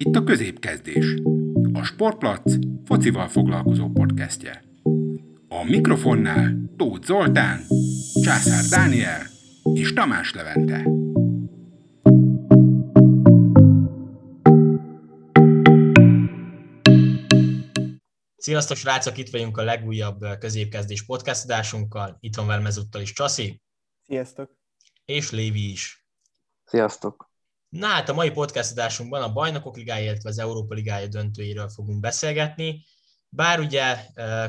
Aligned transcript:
Itt 0.00 0.14
a 0.14 0.24
középkezdés. 0.24 1.14
A 1.72 1.82
Sportplac 1.82 2.52
focival 2.84 3.28
foglalkozó 3.28 3.90
podcastje. 3.90 4.64
A 5.48 5.64
mikrofonnál 5.64 6.56
Tóth 6.76 7.06
Zoltán, 7.06 7.60
Császár 8.22 8.64
Dániel 8.64 9.22
és 9.74 9.92
Tamás 9.92 10.32
Levente. 10.32 10.84
Sziasztok, 18.36 18.76
srácok! 18.76 19.18
Itt 19.18 19.30
vagyunk 19.30 19.56
a 19.56 19.62
legújabb 19.62 20.18
középkezdés 20.38 21.04
podcast 21.04 21.44
adásunkkal. 21.44 22.16
Itt 22.20 22.36
van 22.36 22.46
velem 22.46 22.66
ezúttal 22.66 23.00
is 23.00 23.12
Csasi. 23.12 23.62
Sziasztok! 24.02 24.50
És 25.04 25.30
Lévi 25.30 25.70
is. 25.70 26.06
Sziasztok! 26.64 27.27
Na 27.68 27.86
hát 27.86 28.08
a 28.08 28.14
mai 28.14 28.30
podcast 28.30 28.70
adásunkban 28.70 29.22
a 29.22 29.32
Bajnokok 29.32 29.76
Ligája, 29.76 30.04
illetve 30.04 30.28
az 30.28 30.38
Európa 30.38 30.74
Ligája 30.74 31.06
döntőiről 31.06 31.68
fogunk 31.68 32.00
beszélgetni. 32.00 32.84
Bár 33.30 33.60
ugye 33.60 33.96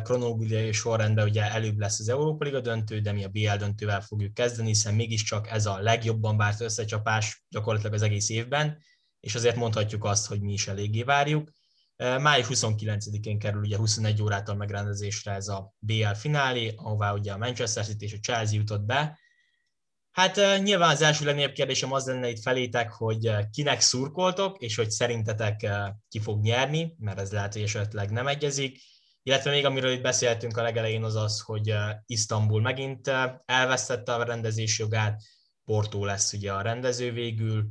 kronológiai 0.04 0.72
sorrendben 0.72 1.28
ugye 1.28 1.52
előbb 1.52 1.80
lesz 1.80 2.00
az 2.00 2.10
Európa 2.10 2.44
Liga 2.44 2.60
döntő, 2.60 3.00
de 3.00 3.12
mi 3.12 3.24
a 3.24 3.30
BL 3.30 3.56
döntővel 3.56 4.02
fogjuk 4.02 4.34
kezdeni, 4.34 4.68
hiszen 4.68 4.94
mégiscsak 4.94 5.50
ez 5.50 5.66
a 5.66 5.80
legjobban 5.80 6.38
várt 6.38 6.62
összecsapás 6.62 7.44
gyakorlatilag 7.50 7.94
az 7.94 8.02
egész 8.02 8.30
évben, 8.30 8.78
és 9.20 9.36
azért 9.36 9.56
mondhatjuk 9.56 10.04
azt, 10.04 10.28
hogy 10.28 10.42
mi 10.42 10.54
is 10.54 10.68
eléggé 10.68 11.04
várjuk. 11.04 11.52
Május 11.98 12.48
29-én 12.50 13.40
kerül 13.40 13.62
ugye 13.62 13.78
21 13.78 14.22
órától 14.22 14.56
megrendezésre 14.56 15.32
ez 15.32 15.48
a 15.48 15.74
BL 15.80 16.14
finálé, 16.14 16.74
ahová 16.76 17.14
ugye 17.14 17.32
a 17.32 17.38
Manchester 17.38 17.86
City 17.86 18.06
és 18.06 18.14
a 18.14 18.18
Chelsea 18.18 18.60
jutott 18.60 18.82
be. 18.82 19.20
Hát 20.12 20.62
nyilván 20.64 20.90
az 20.90 21.02
első 21.02 21.26
legnagyobb 21.26 21.52
kérdésem 21.52 21.92
az 21.92 22.06
lenne 22.06 22.30
itt 22.30 22.42
felétek, 22.42 22.92
hogy 22.92 23.32
kinek 23.52 23.82
szurkoltok, 23.82 24.62
és 24.62 24.76
hogy 24.76 24.90
szerintetek 24.90 25.70
ki 26.08 26.20
fog 26.20 26.42
nyerni, 26.42 26.96
mert 26.98 27.20
ez 27.20 27.32
lehet, 27.32 27.54
hogy 27.54 27.62
esetleg 27.62 28.12
nem 28.12 28.28
egyezik. 28.28 28.80
Illetve 29.24 29.52
még 29.52 29.66
amiről 29.66 29.92
itt 29.92 30.02
beszéltünk 30.02 30.58
a 30.58 30.62
legelején 30.62 31.04
az 31.04 31.16
az, 31.16 31.40
hogy 31.40 31.74
Isztambul 32.06 32.62
megint 32.62 33.12
elvesztette 33.46 34.14
a 34.14 34.24
rendezés 34.24 34.80
jogát, 34.80 35.22
Porto 35.66 36.06
lesz 36.06 36.34
ugye 36.34 36.54
a 36.54 36.62
rendező 36.62 37.12
végül, 37.12 37.70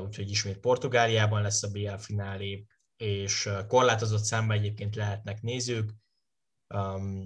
úgyhogy 0.00 0.30
ismét 0.30 0.58
Portugáliában 0.58 1.42
lesz 1.42 1.62
a 1.62 1.70
BL 1.70 1.96
finálé, 1.96 2.66
és 2.96 3.48
korlátozott 3.68 4.24
számban 4.24 4.56
egyébként 4.56 4.96
lehetnek 4.96 5.42
nézők, 5.42 5.90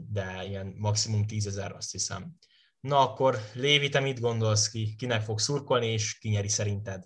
de 0.08 0.44
ilyen 0.44 0.74
maximum 0.76 1.26
10 1.26 1.46
ezer 1.46 1.72
azt 1.72 1.90
hiszem. 1.90 2.36
Na 2.80 2.98
akkor 2.98 3.36
Lévi, 3.54 3.88
te 3.88 4.00
mit 4.00 4.20
gondolsz 4.20 4.68
ki? 4.68 4.94
Kinek 4.98 5.20
fog 5.20 5.38
szurkolni, 5.38 5.86
és 5.86 6.18
ki 6.18 6.28
nyeri 6.28 6.48
szerinted? 6.48 7.04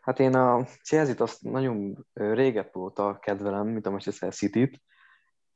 Hát 0.00 0.18
én 0.20 0.34
a 0.34 0.64
Chelsea-t 0.82 1.20
azt 1.20 1.42
nagyon 1.42 2.06
réget 2.12 2.76
óta 2.76 3.18
kedvelem, 3.18 3.66
mint 3.66 3.86
a 3.86 3.90
Manchester 3.90 4.34
City-t, 4.34 4.82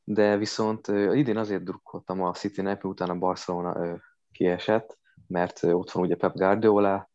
de 0.05 0.37
viszont 0.37 0.87
idén 1.13 1.37
azért 1.37 1.65
drukkoltam 1.65 2.23
a 2.23 2.33
City-nek, 2.33 2.83
miután 2.83 3.11
a 3.11 3.19
Barcelona 3.19 4.01
kiesett, 4.33 4.99
mert 5.27 5.63
ott 5.63 5.91
van 5.91 6.05
ugye 6.05 6.17
Pep 6.17 6.35
Guardiola, 6.35 7.11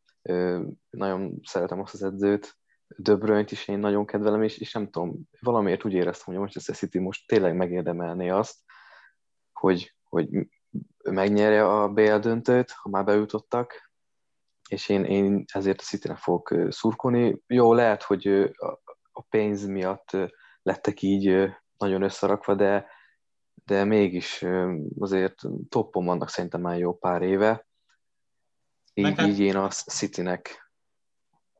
nagyon 0.89 1.39
szeretem 1.43 1.79
azt 1.79 1.93
az 1.93 2.03
edzőt, 2.03 2.57
De 2.97 3.45
is 3.49 3.67
én 3.67 3.79
nagyon 3.79 4.05
kedvelem, 4.05 4.43
és, 4.43 4.57
és 4.57 4.73
nem 4.73 4.89
tudom, 4.89 5.19
valamiért 5.39 5.85
úgy 5.85 5.93
éreztem, 5.93 6.25
hogy 6.25 6.35
a 6.35 6.39
Manchester 6.39 6.75
City 6.75 6.99
most 6.99 7.27
tényleg 7.27 7.55
megérdemelné 7.55 8.29
azt, 8.29 8.57
hogy, 9.51 9.95
hogy 10.03 10.29
megnyerje 11.11 11.65
a 11.65 11.89
BL 11.89 12.15
döntőt, 12.15 12.71
ha 12.71 12.89
már 12.89 13.03
bejutottak, 13.03 13.91
és 14.69 14.89
én, 14.89 15.03
én 15.03 15.45
ezért 15.53 15.79
a 15.79 15.83
Citynek 15.83 16.17
fogok 16.17 16.53
szurkolni. 16.69 17.41
Jó, 17.47 17.73
lehet, 17.73 18.03
hogy 18.03 18.27
a 19.11 19.21
pénz 19.29 19.65
miatt 19.65 20.09
lettek 20.61 21.01
így 21.01 21.49
nagyon 21.77 22.01
összerakva, 22.01 22.55
de, 22.55 22.87
de 23.65 23.83
mégis 23.83 24.45
azért 24.99 25.41
toppon 25.69 26.05
vannak 26.05 26.29
szerintem 26.29 26.61
már 26.61 26.77
jó 26.77 26.97
pár 26.97 27.21
éve. 27.21 27.67
Így, 28.93 29.19
így 29.19 29.39
én 29.39 29.55
a 29.55 29.67
Citynek 29.67 30.68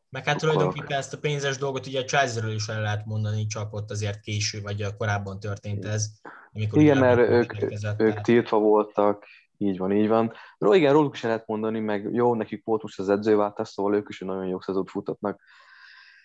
meg 0.09 0.25
hát 0.25 0.37
tulajdonképpen 0.37 0.97
ezt 0.97 1.13
a 1.13 1.19
pénzes 1.19 1.57
dolgot 1.57 1.87
ugye 1.87 2.01
a 2.01 2.03
Chelsea-ről 2.03 2.53
is 2.53 2.67
el 2.67 2.81
lehet 2.81 3.05
mondani, 3.05 3.45
csak 3.45 3.73
ott 3.73 3.91
azért 3.91 4.19
késő, 4.19 4.61
vagy 4.61 4.95
korábban 4.97 5.39
történt 5.39 5.85
ez. 5.85 6.07
Amikor 6.53 6.81
Igen, 6.81 6.97
mert 6.97 7.19
ők, 7.19 7.53
ők 7.97 8.21
tiltva 8.21 8.57
voltak, 8.57 9.25
így 9.57 9.77
van, 9.77 9.91
így 9.91 10.07
van. 10.07 10.33
Ró, 10.57 10.73
igen, 10.73 10.93
róluk 10.93 11.15
is 11.15 11.21
lehet 11.21 11.47
mondani, 11.47 11.79
meg 11.79 12.13
jó, 12.13 12.35
nekik 12.35 12.65
volt 12.65 12.81
most 12.81 12.99
az 12.99 13.09
edzőváltás, 13.09 13.67
szóval 13.67 13.95
ők 13.95 14.09
is 14.09 14.19
nagyon 14.19 14.47
jó 14.47 14.59
szezont 14.59 14.89
futatnak. 14.89 15.41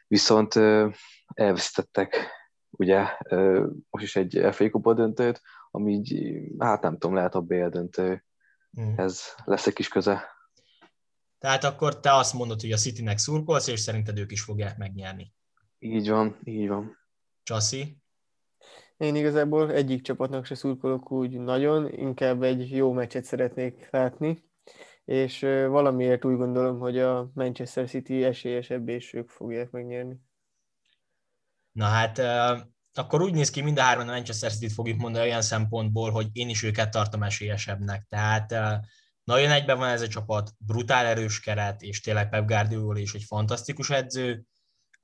Viszont 0.06 0.54
elveszítettek, 1.34 2.30
ugye, 2.70 3.06
most 3.90 4.04
is 4.04 4.16
egy 4.16 4.46
FA 4.52 4.70
Kupa 4.70 4.94
döntőt, 4.94 5.40
ami 5.70 5.92
így, 5.92 6.38
hát 6.58 6.82
nem 6.82 6.98
tudom, 6.98 7.16
lehet 7.16 7.34
a 7.34 7.40
BL 7.40 7.66
döntő. 7.66 8.24
Mm. 8.80 8.92
Ez 8.96 9.22
lesz 9.44 9.66
egy 9.66 9.72
kis 9.72 9.88
köze. 9.88 10.32
Tehát 11.44 11.64
akkor 11.64 12.00
te 12.00 12.14
azt 12.14 12.34
mondod, 12.34 12.60
hogy 12.60 12.72
a 12.72 12.76
Citynek 12.76 13.18
szurkolsz, 13.18 13.66
és 13.66 13.80
szerinted 13.80 14.18
ők 14.18 14.32
is 14.32 14.42
fogják 14.42 14.76
megnyerni. 14.76 15.32
Így 15.78 16.08
van, 16.08 16.40
így 16.44 16.68
van. 16.68 16.96
Csaszi? 17.42 17.98
Én 18.96 19.14
igazából 19.14 19.72
egyik 19.72 20.02
csapatnak 20.02 20.44
se 20.44 20.54
szurkolok 20.54 21.10
úgy 21.10 21.38
nagyon, 21.38 21.92
inkább 21.92 22.42
egy 22.42 22.70
jó 22.70 22.92
meccset 22.92 23.24
szeretnék 23.24 23.88
látni, 23.90 24.44
és 25.04 25.40
valamiért 25.68 26.24
úgy 26.24 26.36
gondolom, 26.36 26.78
hogy 26.78 26.98
a 26.98 27.30
Manchester 27.34 27.88
City 27.88 28.24
esélyesebb, 28.24 28.88
és 28.88 29.12
ők 29.12 29.28
fogják 29.28 29.70
megnyerni. 29.70 30.16
Na 31.72 31.84
hát, 31.84 32.18
akkor 32.92 33.22
úgy 33.22 33.34
néz 33.34 33.50
ki, 33.50 33.62
mind 33.62 33.78
a 33.78 33.82
hárman 33.82 34.08
a 34.08 34.12
Manchester 34.12 34.52
City-t 34.52 34.72
fogjuk 34.72 34.98
mondani 34.98 35.24
olyan 35.24 35.42
szempontból, 35.42 36.10
hogy 36.10 36.28
én 36.32 36.48
is 36.48 36.62
őket 36.62 36.90
tartom 36.90 37.22
esélyesebbnek. 37.22 38.06
Tehát 38.08 38.54
nagyon 39.24 39.50
egyben 39.50 39.78
van 39.78 39.88
ez 39.88 40.00
a 40.00 40.08
csapat, 40.08 40.54
brutál 40.58 41.06
erős 41.06 41.40
keret, 41.40 41.82
és 41.82 42.00
tényleg 42.00 42.28
Pep 42.28 42.46
Guardiola 42.46 42.98
is 42.98 43.14
egy 43.14 43.24
fantasztikus 43.24 43.90
edző. 43.90 44.44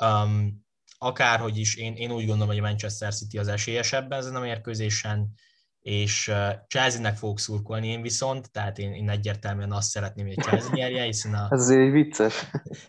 Um, 0.04 0.64
akárhogy 0.98 1.58
is, 1.58 1.76
én, 1.76 1.94
én 1.94 2.10
úgy 2.10 2.26
gondolom, 2.26 2.48
hogy 2.48 2.58
a 2.58 2.62
Manchester 2.62 3.14
City 3.14 3.38
az 3.38 3.48
esélyesebb 3.48 4.12
ezen 4.12 4.36
a 4.36 4.41
mérkőzésen, 4.41 5.32
és 5.81 6.28
uh, 6.28 6.50
Chelsea-nek 6.69 7.16
fogok 7.16 7.38
szurkolni 7.38 7.86
én 7.88 8.03
viszont, 8.03 8.53
tehát 8.53 8.78
én, 8.78 8.92
én 8.92 9.10
egyértelműen 9.10 9.72
azt 9.72 9.91
szeretném, 9.91 10.26
hogy 10.26 10.37
Chelsea 10.37 10.70
nyerje, 10.72 11.02
hiszen 11.02 11.34
a, 11.34 11.48
Ez 11.50 11.69
egy 11.69 11.91
vicces. 11.91 12.34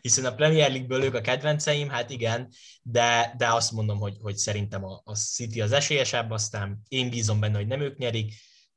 Hiszen 0.02 0.26
a 0.26 0.36
Premier 0.36 0.70
League-ből 0.70 1.04
ők 1.04 1.14
a 1.14 1.22
kedvenceim, 1.22 1.90
hát 1.90 2.10
igen, 2.10 2.48
de, 2.82 3.34
de 3.38 3.54
azt 3.54 3.72
mondom, 3.72 4.00
hogy, 4.00 4.18
hogy 4.22 4.36
szerintem 4.36 4.86
a, 4.86 5.02
a 5.04 5.16
City 5.16 5.62
az 5.62 5.72
esélyesebb, 5.72 6.32
aztán 6.32 6.82
én 6.88 7.10
bízom 7.10 7.40
benne, 7.40 7.58
hogy 7.58 7.68
nem 7.68 7.82
ők 7.82 7.98
nyerik, 7.98 8.34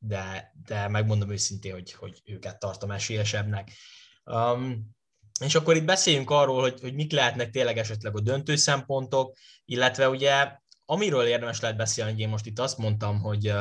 de, 0.07 0.55
de 0.67 0.89
megmondom 0.89 1.31
őszintén, 1.31 1.73
hogy, 1.73 1.93
hogy 1.93 2.23
őket 2.25 2.59
tartom 2.59 2.91
esélyesebbnek. 2.91 3.71
Um, 4.25 4.93
és 5.41 5.55
akkor 5.55 5.77
itt 5.77 5.85
beszéljünk 5.85 6.31
arról, 6.31 6.61
hogy, 6.61 6.81
hogy 6.81 6.95
mik 6.95 7.13
lehetnek 7.13 7.51
tényleg 7.51 7.79
esetleg 7.79 8.17
a 8.17 8.21
döntő 8.21 8.57
szempontok, 8.57 9.37
illetve 9.65 10.09
ugye 10.09 10.63
amiről 10.87 11.27
érdemes 11.27 11.61
lehet 11.61 11.77
beszélni, 11.77 12.21
én 12.21 12.29
most 12.29 12.47
itt 12.47 12.59
azt 12.59 12.79
mondtam, 12.79 13.21
hogy, 13.21 13.53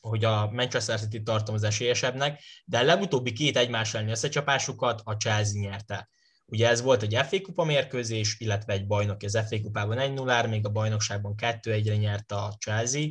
hogy 0.00 0.24
a 0.24 0.50
Manchester 0.50 1.00
City 1.00 1.22
tartom 1.22 1.54
az 1.54 1.62
esélyesebbnek, 1.62 2.42
de 2.64 2.78
a 2.78 2.82
legutóbbi 2.82 3.32
két 3.32 3.56
egymás 3.56 3.94
elleni 3.94 4.10
összecsapásukat 4.10 5.00
a 5.04 5.12
Chelsea 5.12 5.60
nyerte. 5.60 6.08
Ugye 6.46 6.68
ez 6.68 6.82
volt 6.82 7.02
egy 7.02 7.18
FA 7.28 7.40
kupa 7.40 7.64
mérkőzés, 7.64 8.36
illetve 8.38 8.72
egy 8.72 8.86
bajnoki 8.86 9.26
az 9.26 9.38
FA 9.48 9.60
kupában 9.60 9.98
1 9.98 10.12
0 10.12 10.46
még 10.46 10.66
a 10.66 10.70
bajnokságban 10.70 11.34
2-1-re 11.38 11.96
nyerte 11.96 12.34
a 12.34 12.54
Chelsea, 12.58 13.02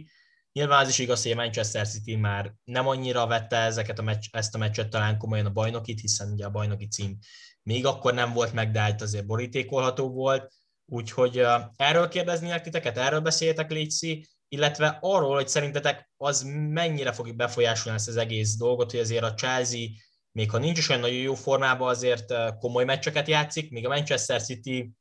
Nyilván 0.59 0.83
az 0.83 0.89
is 0.89 0.99
igaz, 0.99 1.23
hogy 1.23 1.31
a 1.31 1.35
Manchester 1.35 1.88
City 1.88 2.16
már 2.16 2.53
nem 2.63 2.88
annyira 2.88 3.27
vette 3.27 3.57
ezeket 3.57 3.99
a 3.99 4.01
meccs, 4.01 4.25
ezt 4.31 4.55
a 4.55 4.57
meccset 4.57 4.89
talán 4.89 5.17
komolyan 5.17 5.45
a 5.45 5.51
bajnokit, 5.51 5.99
hiszen 5.99 6.31
ugye 6.31 6.45
a 6.45 6.49
bajnoki 6.49 6.88
cím 6.88 7.17
még 7.63 7.85
akkor 7.85 8.13
nem 8.13 8.33
volt 8.33 8.53
meg, 8.53 8.71
de 8.71 8.79
hát 8.79 9.01
azért 9.01 9.25
borítékolható 9.25 10.09
volt. 10.09 10.53
Úgyhogy 10.85 11.40
uh, 11.40 11.61
erről 11.75 12.07
kérdeznélek 12.07 12.61
titeket, 12.61 12.97
erről 12.97 13.19
beszéltek 13.19 13.72
Léci, 13.72 14.28
illetve 14.47 14.97
arról, 15.02 15.34
hogy 15.34 15.47
szerintetek 15.47 16.09
az 16.17 16.41
mennyire 16.69 17.11
fogja 17.11 17.34
befolyásolni 17.34 17.97
ezt 17.97 18.08
az 18.08 18.17
egész 18.17 18.55
dolgot, 18.55 18.91
hogy 18.91 18.99
azért 18.99 19.23
a 19.23 19.34
Chelsea, 19.34 19.87
még 20.31 20.51
ha 20.51 20.58
nincs 20.58 20.78
is 20.78 20.90
olyan 20.90 21.01
nagyon 21.01 21.17
jó 21.17 21.34
formában, 21.34 21.90
azért 21.90 22.34
komoly 22.59 22.85
meccseket 22.85 23.28
játszik, 23.28 23.72
míg 23.72 23.85
a 23.85 23.90
Manchester 23.90 24.41
City 24.41 24.91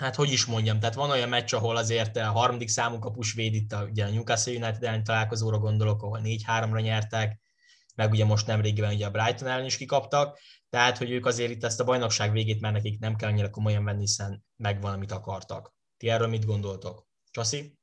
hát 0.00 0.14
hogy 0.14 0.32
is 0.32 0.44
mondjam, 0.44 0.80
tehát 0.80 0.94
van 0.94 1.10
olyan 1.10 1.28
meccs, 1.28 1.54
ahol 1.54 1.76
azért 1.76 2.16
a 2.16 2.24
harmadik 2.24 2.68
számú 2.68 2.98
kapus 2.98 3.32
véd 3.32 3.54
itt 3.54 3.72
a, 3.72 3.84
ugye 3.84 4.04
a 4.04 4.10
Newcastle 4.10 4.52
United 4.52 4.82
ellen 4.82 5.04
találkozóra 5.04 5.58
gondolok, 5.58 6.02
ahol 6.02 6.20
4-3-ra 6.24 6.82
nyertek, 6.82 7.40
meg 7.94 8.10
ugye 8.10 8.24
most 8.24 8.46
nem 8.46 8.60
régiben 8.60 8.94
ugye 8.94 9.06
a 9.06 9.10
Brighton 9.10 9.48
ellen 9.48 9.64
is 9.64 9.76
kikaptak, 9.76 10.38
tehát 10.70 10.98
hogy 10.98 11.10
ők 11.10 11.26
azért 11.26 11.50
itt 11.50 11.64
ezt 11.64 11.80
a 11.80 11.84
bajnokság 11.84 12.32
végét 12.32 12.60
már 12.60 12.72
nekik 12.72 12.98
nem 12.98 13.16
kell 13.16 13.28
annyira 13.28 13.50
komolyan 13.50 13.84
venni, 13.84 14.00
hiszen 14.00 14.44
megvan, 14.56 14.92
amit 14.92 15.12
akartak. 15.12 15.74
Ti 15.96 16.08
erről 16.08 16.28
mit 16.28 16.44
gondoltok? 16.44 17.06
Csasi? 17.30 17.78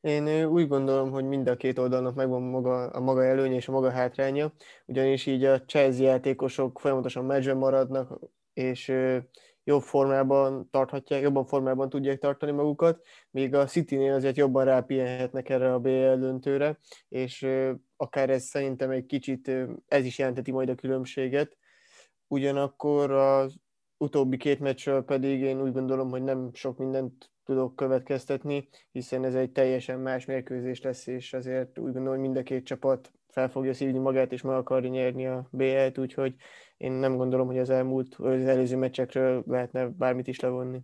Én 0.00 0.44
úgy 0.44 0.68
gondolom, 0.68 1.10
hogy 1.10 1.24
mind 1.24 1.48
a 1.48 1.56
két 1.56 1.78
oldalnak 1.78 2.14
megvan 2.14 2.42
maga, 2.42 2.86
a 2.86 3.00
maga 3.00 3.24
előnye 3.24 3.54
és 3.54 3.68
a 3.68 3.72
maga 3.72 3.90
hátránya, 3.90 4.52
ugyanis 4.86 5.26
így 5.26 5.44
a 5.44 5.64
Chelsea 5.64 6.04
játékosok 6.04 6.80
folyamatosan 6.80 7.24
meccsben 7.24 7.56
maradnak, 7.56 8.18
és 8.52 8.92
jobb 9.68 9.82
formában 9.82 10.70
tarthatják, 10.70 11.22
jobban 11.22 11.44
formában 11.44 11.88
tudják 11.88 12.18
tartani 12.18 12.52
magukat, 12.52 13.06
míg 13.30 13.54
a 13.54 13.64
City-nél 13.64 14.14
azért 14.14 14.36
jobban 14.36 14.64
rápihenhetnek 14.64 15.48
erre 15.48 15.72
a 15.72 15.78
BL 15.78 16.14
döntőre, 16.14 16.78
és 17.08 17.46
akár 17.96 18.30
ez 18.30 18.44
szerintem 18.44 18.90
egy 18.90 19.06
kicsit, 19.06 19.50
ez 19.88 20.04
is 20.04 20.18
jelenteti 20.18 20.50
majd 20.50 20.68
a 20.68 20.74
különbséget. 20.74 21.56
Ugyanakkor 22.26 23.10
az 23.10 23.54
utóbbi 23.96 24.36
két 24.36 24.60
meccsről 24.60 25.04
pedig 25.04 25.40
én 25.40 25.62
úgy 25.62 25.72
gondolom, 25.72 26.10
hogy 26.10 26.22
nem 26.22 26.50
sok 26.52 26.78
mindent 26.78 27.30
tudok 27.48 27.76
következtetni, 27.76 28.68
hiszen 28.92 29.24
ez 29.24 29.34
egy 29.34 29.50
teljesen 29.50 29.98
más 29.98 30.24
mérkőzés 30.24 30.80
lesz, 30.80 31.06
és 31.06 31.32
azért 31.32 31.78
úgy 31.78 31.92
gondolom, 31.92 32.08
hogy 32.08 32.20
mind 32.20 32.36
a 32.36 32.42
két 32.42 32.64
csapat 32.64 33.12
fel 33.28 33.50
fogja 33.50 33.74
szívni 33.74 33.98
magát, 33.98 34.32
és 34.32 34.42
meg 34.42 34.56
akarja 34.56 34.88
nyerni 34.88 35.26
a 35.26 35.48
BL-t, 35.50 35.98
úgyhogy 35.98 36.34
én 36.76 36.92
nem 36.92 37.16
gondolom, 37.16 37.46
hogy 37.46 37.58
az 37.58 37.70
elmúlt, 37.70 38.14
az 38.14 38.44
előző 38.44 38.76
meccsekről 38.76 39.44
lehetne 39.46 39.86
bármit 39.86 40.26
is 40.26 40.40
levonni. 40.40 40.80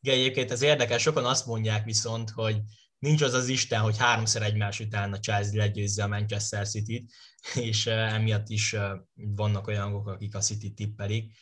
Igen, 0.00 0.18
egyébként 0.18 0.50
ez 0.50 0.62
érdekes, 0.62 1.02
sokan 1.02 1.24
azt 1.24 1.46
mondják 1.46 1.84
viszont, 1.84 2.30
hogy 2.30 2.60
nincs 2.98 3.22
az 3.22 3.34
az 3.34 3.48
Isten, 3.48 3.80
hogy 3.80 3.98
háromszor 3.98 4.42
egymás 4.42 4.80
után 4.80 5.12
a 5.12 5.18
Chelsea 5.18 5.56
legyőzze 5.56 6.02
a 6.02 6.08
Manchester 6.08 6.66
City-t, 6.68 7.12
és 7.54 7.86
emiatt 7.86 8.48
is 8.48 8.76
vannak 9.14 9.66
olyanok, 9.66 10.08
akik 10.08 10.34
a 10.34 10.40
City 10.40 10.72
tippelik, 10.74 11.32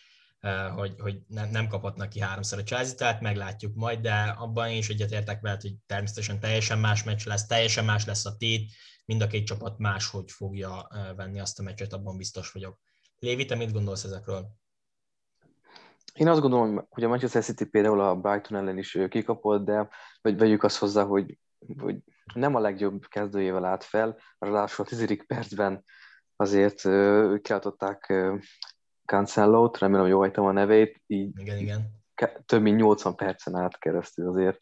hogy, 0.74 0.94
hogy 0.98 1.22
nem, 1.26 1.48
nem 1.50 1.68
kaphatnak 1.68 2.08
ki 2.08 2.20
háromszor 2.20 2.58
a 2.58 2.62
Chelsea, 2.62 2.94
tehát 2.94 3.20
meglátjuk 3.20 3.74
majd, 3.74 4.00
de 4.00 4.34
abban 4.38 4.70
is 4.70 4.88
egyetértek 4.88 5.40
veled, 5.40 5.60
hogy 5.60 5.74
természetesen 5.86 6.40
teljesen 6.40 6.78
más 6.78 7.04
meccs 7.04 7.26
lesz, 7.26 7.46
teljesen 7.46 7.84
más 7.84 8.04
lesz 8.04 8.26
a 8.26 8.36
tét, 8.36 8.70
mind 9.04 9.22
a 9.22 9.26
két 9.26 9.46
csapat 9.46 9.78
máshogy 9.78 10.30
fogja 10.30 10.88
venni 11.16 11.40
azt 11.40 11.58
a 11.58 11.62
meccset, 11.62 11.92
abban 11.92 12.16
biztos 12.16 12.52
vagyok. 12.52 12.78
Lévi, 13.18 13.44
te 13.44 13.54
mit 13.54 13.72
gondolsz 13.72 14.04
ezekről? 14.04 14.46
Én 16.14 16.28
azt 16.28 16.40
gondolom, 16.40 16.86
hogy 16.90 17.04
a 17.04 17.08
Manchester 17.08 17.42
City 17.42 17.64
például 17.64 18.00
a 18.00 18.16
Brighton 18.16 18.58
ellen 18.58 18.78
is 18.78 18.98
kikapott, 19.08 19.64
de 19.64 19.88
vagy 20.20 20.38
vegyük 20.38 20.62
azt 20.62 20.76
hozzá, 20.76 21.04
hogy, 21.04 21.38
hogy 21.78 21.96
nem 22.34 22.54
a 22.54 22.60
legjobb 22.60 23.06
kezdőjével 23.06 23.64
állt 23.64 23.84
fel, 23.84 24.18
ráadásul 24.38 24.84
a 24.84 24.88
tizedik 24.88 25.26
percben 25.26 25.84
azért 26.36 26.80
kiáltották 27.42 28.12
Cancelo-t, 29.08 29.78
remélem 29.78 30.06
jól 30.06 30.20
hagytam 30.20 30.44
a 30.44 30.52
nevét, 30.52 31.02
így 31.06 31.40
igen, 31.40 31.58
igen. 31.58 32.02
több 32.46 32.62
mint 32.62 32.76
80 32.76 33.14
percen 33.14 33.54
át 33.54 33.78
keresztül 33.78 34.28
azért 34.28 34.58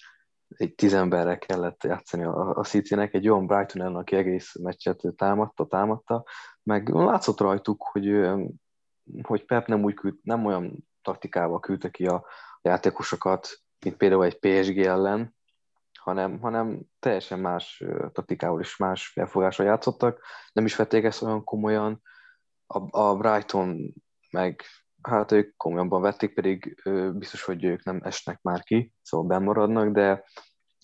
egy 0.49 0.75
tíz 0.75 0.93
emberre 0.95 1.39
kellett 1.39 1.83
játszani 1.83 2.25
a, 2.25 2.55
a 2.57 2.65
City-nek, 2.65 3.15
egy 3.15 3.29
olyan 3.29 3.47
Brighton 3.47 3.83
ellen, 3.83 3.97
aki 3.97 4.17
egész 4.17 4.55
meccset 4.55 5.01
támadta, 5.17 5.67
támadta, 5.67 6.25
meg 6.63 6.89
látszott 6.89 7.41
rajtuk, 7.41 7.83
hogy, 7.83 8.29
hogy 9.23 9.45
Pep 9.45 9.67
nem, 9.67 9.83
úgy 9.85 9.95
küld, 9.95 10.15
nem 10.23 10.45
olyan 10.47 10.89
taktikával 11.03 11.61
küldte 11.61 11.91
ki 11.91 12.07
a 12.07 12.27
játékosokat, 12.63 13.49
mint 13.85 13.97
például 13.97 14.25
egy 14.25 14.39
PSG 14.39 14.79
ellen, 14.79 15.35
hanem, 15.99 16.41
hanem 16.41 16.81
teljesen 16.99 17.39
más 17.39 17.85
taktikával 18.13 18.61
és 18.61 18.77
más 18.77 19.07
felfogásra 19.07 19.65
játszottak, 19.65 20.21
nem 20.53 20.65
is 20.65 20.77
vették 20.77 21.05
ezt 21.05 21.23
olyan 21.23 21.45
komolyan. 21.45 22.03
A, 22.67 23.01
a 23.01 23.17
Brighton 23.17 23.95
meg 24.37 24.63
hát 25.03 25.33
ők 25.33 25.57
komolyabban 25.57 26.03
vették, 26.03 26.35
pedig 26.35 26.83
biztos, 27.13 27.43
hogy 27.43 27.65
ők 27.65 27.85
nem 27.85 28.01
esnek 28.03 28.43
már 28.43 28.63
ki, 28.63 28.93
szóval 29.03 29.27
bemaradnak, 29.27 29.93
de 29.93 30.25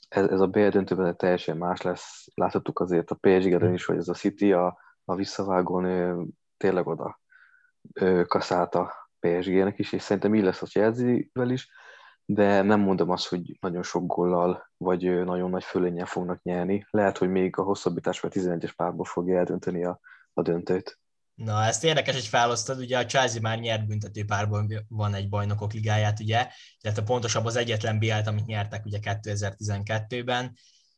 ez, 0.09 0.27
ez 0.27 0.41
a 0.41 0.47
BL 0.47 0.69
döntőben 0.69 1.17
teljesen 1.17 1.57
más 1.57 1.83
lesz. 1.83 2.27
Láthattuk 2.35 2.81
azért 2.81 3.11
a 3.11 3.15
PSG-en 3.21 3.73
is, 3.73 3.85
hogy 3.85 3.97
ez 3.97 4.09
a 4.09 4.15
City 4.15 4.53
a, 4.53 4.79
a 5.05 5.15
visszavágón 5.15 6.35
tényleg 6.57 6.87
oda 6.87 7.21
kaszált 8.27 8.75
a 8.75 9.11
PSG-nek 9.19 9.79
is, 9.79 9.93
és 9.93 10.03
szerintem 10.03 10.35
így 10.35 10.43
lesz 10.43 10.63
a 10.63 10.67
Chelsea-vel 10.67 11.51
is, 11.51 11.71
de 12.25 12.63
nem 12.63 12.81
mondom 12.81 13.11
azt, 13.11 13.29
hogy 13.29 13.59
nagyon 13.61 13.83
sok 13.83 14.07
gollal, 14.07 14.71
vagy 14.77 15.25
nagyon 15.25 15.51
nagy 15.51 15.65
fölényen 15.65 16.07
fognak 16.07 16.43
nyerni. 16.43 16.87
Lehet, 16.91 17.19
hogy 17.19 17.31
még 17.31 17.59
a 17.59 17.63
hosszabbítás 17.63 18.21
vagy 18.21 18.33
11-es 18.35 18.73
párból 18.77 19.05
fogja 19.05 19.39
eldönteni 19.39 19.85
a, 19.85 20.01
a 20.33 20.43
döntőt. 20.43 21.02
Na, 21.45 21.65
ezt 21.65 21.85
érdekes, 21.85 22.15
hogy 22.15 22.27
felosztod, 22.27 22.79
ugye 22.79 22.99
a 22.99 23.05
Chelsea 23.05 23.41
már 23.41 23.59
nyert 23.59 23.87
büntető 23.87 24.25
párban 24.25 24.85
van 24.89 25.15
egy 25.15 25.29
bajnokok 25.29 25.73
ligáját, 25.73 26.21
ugye, 26.21 26.49
illetve 26.81 27.03
pontosabb 27.03 27.45
az 27.45 27.57
egyetlen 27.57 27.99
BL-t, 27.99 28.27
amit 28.27 28.47
nyertek 28.47 28.85
ugye 28.85 28.99
2012-ben. 29.03 30.57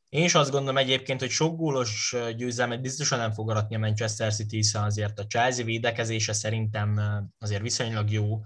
Én 0.08 0.24
is 0.24 0.34
azt 0.34 0.50
gondolom 0.50 0.76
egyébként, 0.76 1.20
hogy 1.20 1.30
sok 1.30 1.56
gólos 1.56 2.16
győzelmet 2.36 2.80
biztosan 2.80 3.18
nem 3.18 3.32
fog 3.32 3.50
aratni 3.50 3.74
a 3.74 3.78
Manchester 3.78 4.34
City, 4.34 4.56
hiszen 4.56 4.82
azért 4.82 5.18
a 5.18 5.26
Chelsea 5.26 5.64
védekezése 5.64 6.32
szerintem 6.32 7.00
azért 7.38 7.62
viszonylag 7.62 8.10
jó. 8.10 8.40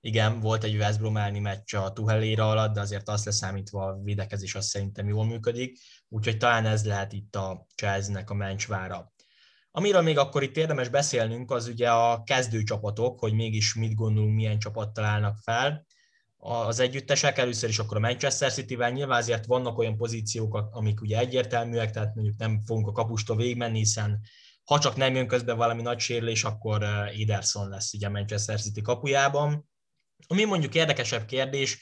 Igen, 0.00 0.40
volt 0.40 0.64
egy 0.64 0.76
West 0.76 0.98
Brom 0.98 1.16
elleni 1.16 1.38
meccs 1.38 1.74
a 1.74 1.92
Tuheléra 1.92 2.50
alatt, 2.50 2.74
de 2.74 2.80
azért 2.80 3.08
azt 3.08 3.24
leszámítva 3.24 3.86
a 3.86 4.00
védekezés 4.02 4.54
az 4.54 4.66
szerintem 4.66 5.08
jól 5.08 5.24
működik, 5.24 5.78
úgyhogy 6.08 6.36
talán 6.36 6.66
ez 6.66 6.84
lehet 6.84 7.12
itt 7.12 7.36
a 7.36 7.66
Chelsea-nek 7.74 8.30
a 8.30 8.34
mencsvára. 8.34 9.12
Amiről 9.70 10.02
még 10.02 10.18
akkor 10.18 10.42
itt 10.42 10.56
érdemes 10.56 10.88
beszélnünk, 10.88 11.50
az 11.50 11.68
ugye 11.68 11.90
a 11.90 12.22
kezdőcsapatok, 12.22 13.18
hogy 13.18 13.32
mégis 13.32 13.74
mit 13.74 13.94
gondolunk, 13.94 14.34
milyen 14.34 14.58
csapattal 14.58 15.04
állnak 15.04 15.36
fel. 15.42 15.86
Az 16.36 16.78
együttesek 16.78 17.38
először 17.38 17.68
is 17.68 17.78
akkor 17.78 17.96
a 17.96 18.00
Manchester 18.00 18.52
City-vel 18.52 18.90
nyilván 18.90 19.18
azért 19.18 19.46
vannak 19.46 19.78
olyan 19.78 19.96
pozíciók, 19.96 20.68
amik 20.70 21.00
ugye 21.00 21.18
egyértelműek, 21.18 21.90
tehát 21.90 22.14
mondjuk 22.14 22.38
nem 22.38 22.62
fogunk 22.66 22.86
a 22.86 22.92
kapustól 22.92 23.36
végigmenni, 23.36 23.78
hiszen 23.78 24.20
ha 24.64 24.78
csak 24.78 24.96
nem 24.96 25.14
jön 25.14 25.26
közben 25.26 25.56
valami 25.56 25.82
nagy 25.82 25.98
sérülés, 25.98 26.44
akkor 26.44 26.82
Ederson 27.18 27.68
lesz 27.68 27.92
ugye 27.92 28.06
a 28.06 28.10
Manchester 28.10 28.60
City 28.60 28.82
kapujában. 28.82 29.68
Ami 30.26 30.44
mondjuk 30.44 30.74
érdekesebb 30.74 31.24
kérdés, 31.24 31.78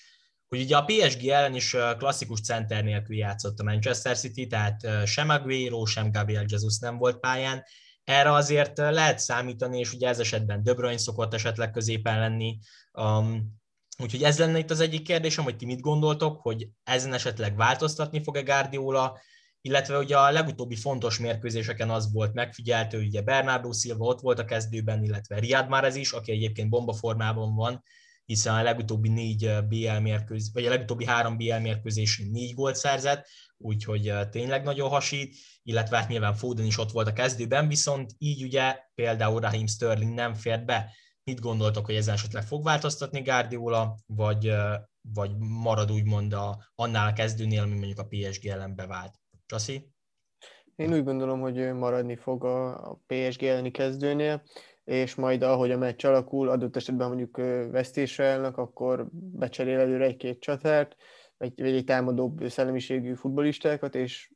hogy 0.48 0.60
ugye 0.60 0.76
a 0.76 0.84
PSG 0.84 1.26
ellen 1.26 1.54
is 1.54 1.76
klasszikus 1.98 2.40
center 2.40 2.84
nélkül 2.84 3.16
játszott 3.16 3.58
a 3.58 3.64
Manchester 3.64 4.16
City, 4.16 4.46
tehát 4.46 5.06
sem 5.06 5.28
Aguero, 5.28 5.84
sem 5.84 6.10
Gabriel 6.10 6.44
Jesus 6.48 6.78
nem 6.78 6.96
volt 6.98 7.19
pályán, 7.19 7.64
erre 8.04 8.32
azért 8.32 8.76
lehet 8.76 9.19
számítani, 9.19 9.78
és 9.78 9.93
ugye 9.93 10.08
ez 10.08 10.19
esetben 10.19 10.62
De 10.62 10.75
Bruyne 10.75 10.98
szokott 10.98 11.34
esetleg 11.34 11.70
középen 11.70 12.19
lenni. 12.19 12.58
Um, 12.93 13.58
úgyhogy 13.98 14.22
ez 14.22 14.38
lenne 14.38 14.58
itt 14.58 14.70
az 14.70 14.81
egyik 14.81 15.02
kérdésem, 15.02 15.44
hogy 15.44 15.56
ti 15.56 15.66
mit 15.66 15.81
gondoltok, 15.81 16.40
hogy 16.40 16.69
ezen 16.84 17.12
esetleg 17.12 17.56
változtatni 17.56 18.22
fog-e 18.22 18.42
Guardiola, 18.42 19.20
illetve 19.60 19.99
ugye 19.99 20.19
a 20.19 20.31
legutóbbi 20.31 20.76
fontos 20.76 21.19
mérkőzéseken 21.19 21.90
az 21.90 22.12
volt 22.12 22.34
megfigyeltő, 22.34 22.99
ugye 22.99 23.22
Bernardo 23.22 23.72
Silva 23.72 24.04
ott 24.04 24.20
volt 24.20 24.38
a 24.38 24.44
kezdőben, 24.44 25.02
illetve 25.02 25.38
Riyad 25.38 25.69
Mahrez 25.69 25.96
is, 25.96 26.12
aki 26.12 26.32
egyébként 26.32 26.69
bombaformában 26.69 27.54
van, 27.54 27.82
hiszen 28.26 28.55
a 28.55 28.62
legutóbbi 28.62 29.08
négy 29.08 29.50
BL 29.69 29.99
mérkőzés, 30.02 30.50
vagy 30.52 30.67
a 30.67 30.70
legutóbbi 30.70 31.05
három 31.05 31.37
BL 31.37 31.56
mérkőzésén 31.56 32.30
négy 32.30 32.54
gólt 32.54 32.75
szerzett, 32.75 33.26
úgyhogy 33.59 34.12
tényleg 34.30 34.62
nagyon 34.62 34.88
hasít, 34.88 35.35
illetve 35.62 35.97
hát 35.97 36.09
nyilván 36.09 36.35
Foden 36.35 36.66
is 36.66 36.78
ott 36.78 36.90
volt 36.90 37.06
a 37.06 37.12
kezdőben, 37.12 37.68
viszont 37.68 38.12
így 38.18 38.42
ugye 38.42 38.78
például 38.95 39.40
Raheem 39.40 39.66
Sterling 39.66 40.14
nem 40.14 40.35
fért 40.35 40.64
be. 40.64 40.92
Mit 41.25 41.40
gondoltok, 41.40 41.85
hogy 41.85 41.95
ezen 41.95 42.14
esetleg 42.14 42.42
fog 42.42 42.64
változtatni 42.64 43.21
Guardiola, 43.21 43.97
vagy, 44.06 44.52
vagy 45.14 45.37
marad 45.38 45.92
úgymond 45.92 46.33
a, 46.33 46.71
annál 46.75 47.09
a 47.09 47.12
kezdőnél, 47.12 47.62
ami 47.62 47.75
mondjuk 47.75 47.99
a 47.99 48.06
PSG 48.09 48.47
ellen 48.47 48.75
bevált? 48.75 49.14
Csaszi? 49.47 49.95
Én 50.76 50.92
úgy 50.92 51.04
gondolom, 51.04 51.40
hogy 51.40 51.73
maradni 51.73 52.16
fog 52.16 52.45
a 52.45 53.00
PSG 53.06 53.42
elleni 53.42 53.71
kezdőnél, 53.71 54.42
és 54.87 55.14
majd 55.14 55.43
ahogy 55.43 55.71
a 55.71 55.78
meccs 55.78 56.05
alakul, 56.05 56.49
adott 56.49 56.76
esetben 56.76 57.09
mondjuk 57.09 57.37
vesztésre 57.71 58.25
elnek, 58.25 58.57
akkor 58.57 59.09
becserél 59.12 59.78
előre 59.78 60.05
egy-két 60.05 60.40
csatárt, 60.40 60.97
vagy, 61.37 61.52
vagy 61.57 61.75
egy 61.75 61.85
támadóbb 61.85 62.49
szellemiségű 62.49 63.14
futbolistákat, 63.14 63.95
és 63.95 64.33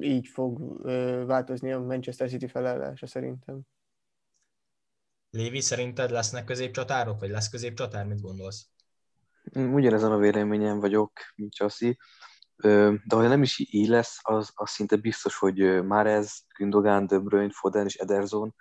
így 0.00 0.26
fog 0.26 0.82
változni 1.26 1.72
a 1.72 1.80
Manchester 1.80 2.28
City 2.28 2.46
felállása 2.46 3.06
szerintem. 3.06 3.60
Lévi, 5.30 5.60
szerinted 5.60 6.10
lesznek 6.10 6.44
középcsatárok, 6.44 7.20
vagy 7.20 7.30
lesz 7.30 7.48
középcsatár? 7.48 8.06
Mit 8.06 8.20
gondolsz? 8.20 8.68
Ugyanezen 9.54 10.12
a 10.12 10.18
véleményen 10.18 10.80
vagyok, 10.80 11.12
mint 11.34 11.54
Csaszi. 11.54 11.98
De 12.56 13.00
ha 13.08 13.28
nem 13.28 13.42
is 13.42 13.58
így 13.70 13.88
lesz, 13.88 14.18
az, 14.22 14.50
az 14.54 14.70
szinte 14.70 14.96
biztos, 14.96 15.36
hogy 15.36 15.84
már 15.84 16.06
ez 16.06 16.32
Gündogan, 16.58 17.06
De 17.06 17.18
Bruyne, 17.18 17.52
Foden 17.52 17.86
és 17.86 17.94
Ederson, 17.94 18.54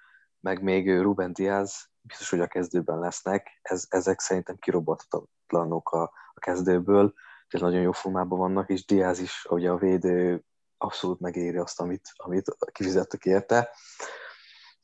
meg 0.44 0.64
még 0.64 1.02
Ruben 1.02 1.34
Diaz 1.34 1.90
biztos, 2.02 2.30
hogy 2.30 2.40
a 2.40 2.48
kezdőben 2.48 3.00
lesznek. 3.00 3.60
Ez, 3.62 3.86
ezek 3.90 4.20
szerintem 4.20 4.58
kirobbantatlanok 4.58 5.92
a, 5.92 6.02
a 6.34 6.40
kezdőből 6.40 7.14
és 7.50 7.60
nagyon 7.60 7.82
jó 7.82 7.92
formában 7.92 8.40
vannak, 8.40 8.70
és 8.70 8.86
Diaz 8.86 9.20
is, 9.20 9.46
ugye 9.50 9.70
a 9.70 9.78
védő 9.78 10.44
abszolút 10.78 11.20
megéri 11.20 11.58
azt, 11.58 11.80
amit, 11.80 12.10
amit 12.16 12.56
kifizettek 12.72 13.26
érte. 13.26 13.70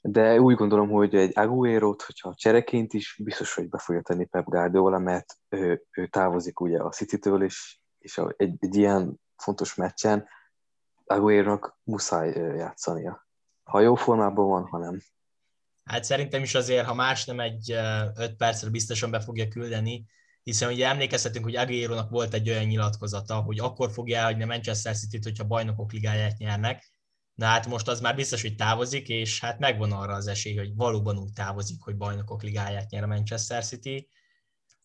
De 0.01 0.39
úgy 0.39 0.55
gondolom, 0.55 0.89
hogy 0.89 1.15
egy 1.15 1.37
Aguero-t, 1.37 2.01
hogyha 2.01 2.33
csereként 2.35 2.93
is, 2.93 3.19
biztos, 3.23 3.53
hogy 3.53 3.69
be 3.69 3.77
fogja 3.77 4.01
tenni 4.01 4.25
Pep 4.25 4.45
Guardiola, 4.45 4.99
mert 4.99 5.33
ő, 5.49 5.85
ő 5.91 6.07
távozik 6.07 6.59
ugye 6.59 6.81
a 6.81 6.89
City-től, 6.89 7.43
és, 7.43 7.79
és 7.97 8.21
egy, 8.37 8.55
egy 8.59 8.75
ilyen 8.75 9.21
fontos 9.35 9.75
meccsen 9.75 10.27
Aguero-nak 11.05 11.77
muszáj 11.83 12.31
játszania. 12.55 13.27
Ha 13.63 13.79
jó 13.79 13.95
formában 13.95 14.47
van, 14.47 14.67
ha 14.67 14.77
nem. 14.77 14.99
Hát 15.89 16.03
szerintem 16.03 16.43
is 16.43 16.55
azért, 16.55 16.85
ha 16.85 16.93
más 16.93 17.25
nem 17.25 17.39
egy 17.39 17.71
öt 18.15 18.35
percre 18.35 18.69
biztosan 18.69 19.11
be 19.11 19.19
fogja 19.19 19.47
küldeni, 19.47 20.05
hiszen 20.43 20.71
ugye 20.71 20.87
emlékezhetünk, 20.87 21.45
hogy 21.45 21.55
aguero 21.55 22.07
volt 22.09 22.33
egy 22.33 22.49
olyan 22.49 22.63
nyilatkozata, 22.63 23.35
hogy 23.35 23.59
akkor 23.59 23.91
fogja 23.91 24.17
elhagyni 24.17 24.43
Manchester 24.43 24.95
City-t, 24.95 25.23
hogyha 25.23 25.43
bajnokok 25.43 25.91
ligáját 25.91 26.37
nyernek, 26.37 26.91
Na 27.39 27.45
hát 27.45 27.67
most 27.67 27.87
az 27.87 27.99
már 27.99 28.15
biztos, 28.15 28.41
hogy 28.41 28.55
távozik, 28.55 29.09
és 29.09 29.39
hát 29.39 29.59
megvan 29.59 29.91
arra 29.91 30.13
az 30.13 30.27
esély, 30.27 30.55
hogy 30.55 30.75
valóban 30.75 31.17
úgy 31.17 31.33
távozik, 31.33 31.81
hogy 31.81 31.95
bajnokok 31.95 32.43
ligáját 32.43 32.89
nyer 32.89 33.03
a 33.03 33.07
Manchester 33.07 33.65
City. 33.65 34.09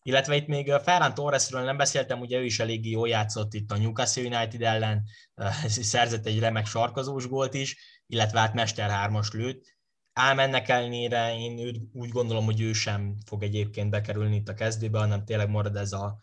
Illetve 0.01 0.35
itt 0.35 0.47
még 0.47 0.71
Ferran 0.71 1.13
Torresről 1.13 1.63
nem 1.63 1.77
beszéltem, 1.77 2.19
ugye 2.19 2.37
ő 2.37 2.43
is 2.43 2.59
eléggé 2.59 2.89
jól 2.89 3.07
játszott 3.07 3.53
itt 3.53 3.71
a 3.71 3.77
Newcastle 3.77 4.23
United 4.23 4.61
ellen, 4.61 5.03
szerzett 5.67 6.25
egy 6.25 6.39
remek 6.39 6.65
sarkazós 6.65 7.27
gólt 7.27 7.53
is, 7.53 7.77
illetve 8.07 8.39
hát 8.39 8.53
Mester 8.53 8.89
3 8.89 9.19
lőtt. 9.31 9.74
Ám 10.19 10.39
ennek 10.39 10.69
ellenére 10.69 11.37
én 11.37 11.89
úgy 11.93 12.09
gondolom, 12.09 12.45
hogy 12.45 12.61
ő 12.61 12.73
sem 12.73 13.15
fog 13.25 13.43
egyébként 13.43 13.89
bekerülni 13.89 14.35
itt 14.35 14.49
a 14.49 14.53
kezdőbe, 14.53 14.99
hanem 14.99 15.25
tényleg 15.25 15.49
marad 15.49 15.75
ez 15.75 15.91
a 15.91 16.19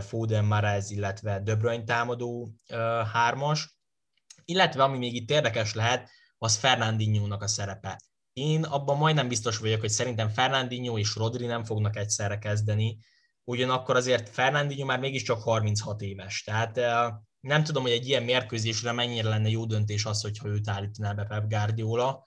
Foden, 0.00 0.44
Marez, 0.44 0.90
illetve 0.90 1.40
De 1.40 1.82
támadó 1.84 2.54
hármas. 3.12 3.78
Illetve 4.44 4.82
ami 4.82 4.98
még 4.98 5.14
itt 5.14 5.30
érdekes 5.30 5.74
lehet, 5.74 6.10
az 6.38 6.56
Fernandinho-nak 6.56 7.42
a 7.42 7.46
szerepe. 7.46 8.00
Én 8.32 8.62
abban 8.62 8.96
majdnem 8.96 9.28
biztos 9.28 9.58
vagyok, 9.58 9.80
hogy 9.80 9.90
szerintem 9.90 10.28
Fernandinho 10.28 10.98
és 10.98 11.14
Rodri 11.14 11.46
nem 11.46 11.64
fognak 11.64 11.96
egyszerre 11.96 12.38
kezdeni, 12.38 12.98
ugyanakkor 13.44 13.96
azért 13.96 14.28
Fernandinho 14.28 14.84
már 14.84 14.98
mégiscsak 14.98 15.42
36 15.42 16.00
éves, 16.00 16.42
tehát 16.42 16.76
nem 17.40 17.64
tudom, 17.64 17.82
hogy 17.82 17.92
egy 17.92 18.08
ilyen 18.08 18.22
mérkőzésre 18.22 18.92
mennyire 18.92 19.28
lenne 19.28 19.48
jó 19.48 19.64
döntés 19.64 20.04
az, 20.04 20.22
hogyha 20.22 20.48
őt 20.48 20.68
állítaná 20.68 21.12
be 21.12 21.24
Pep 21.24 21.48
Guardiola. 21.48 22.26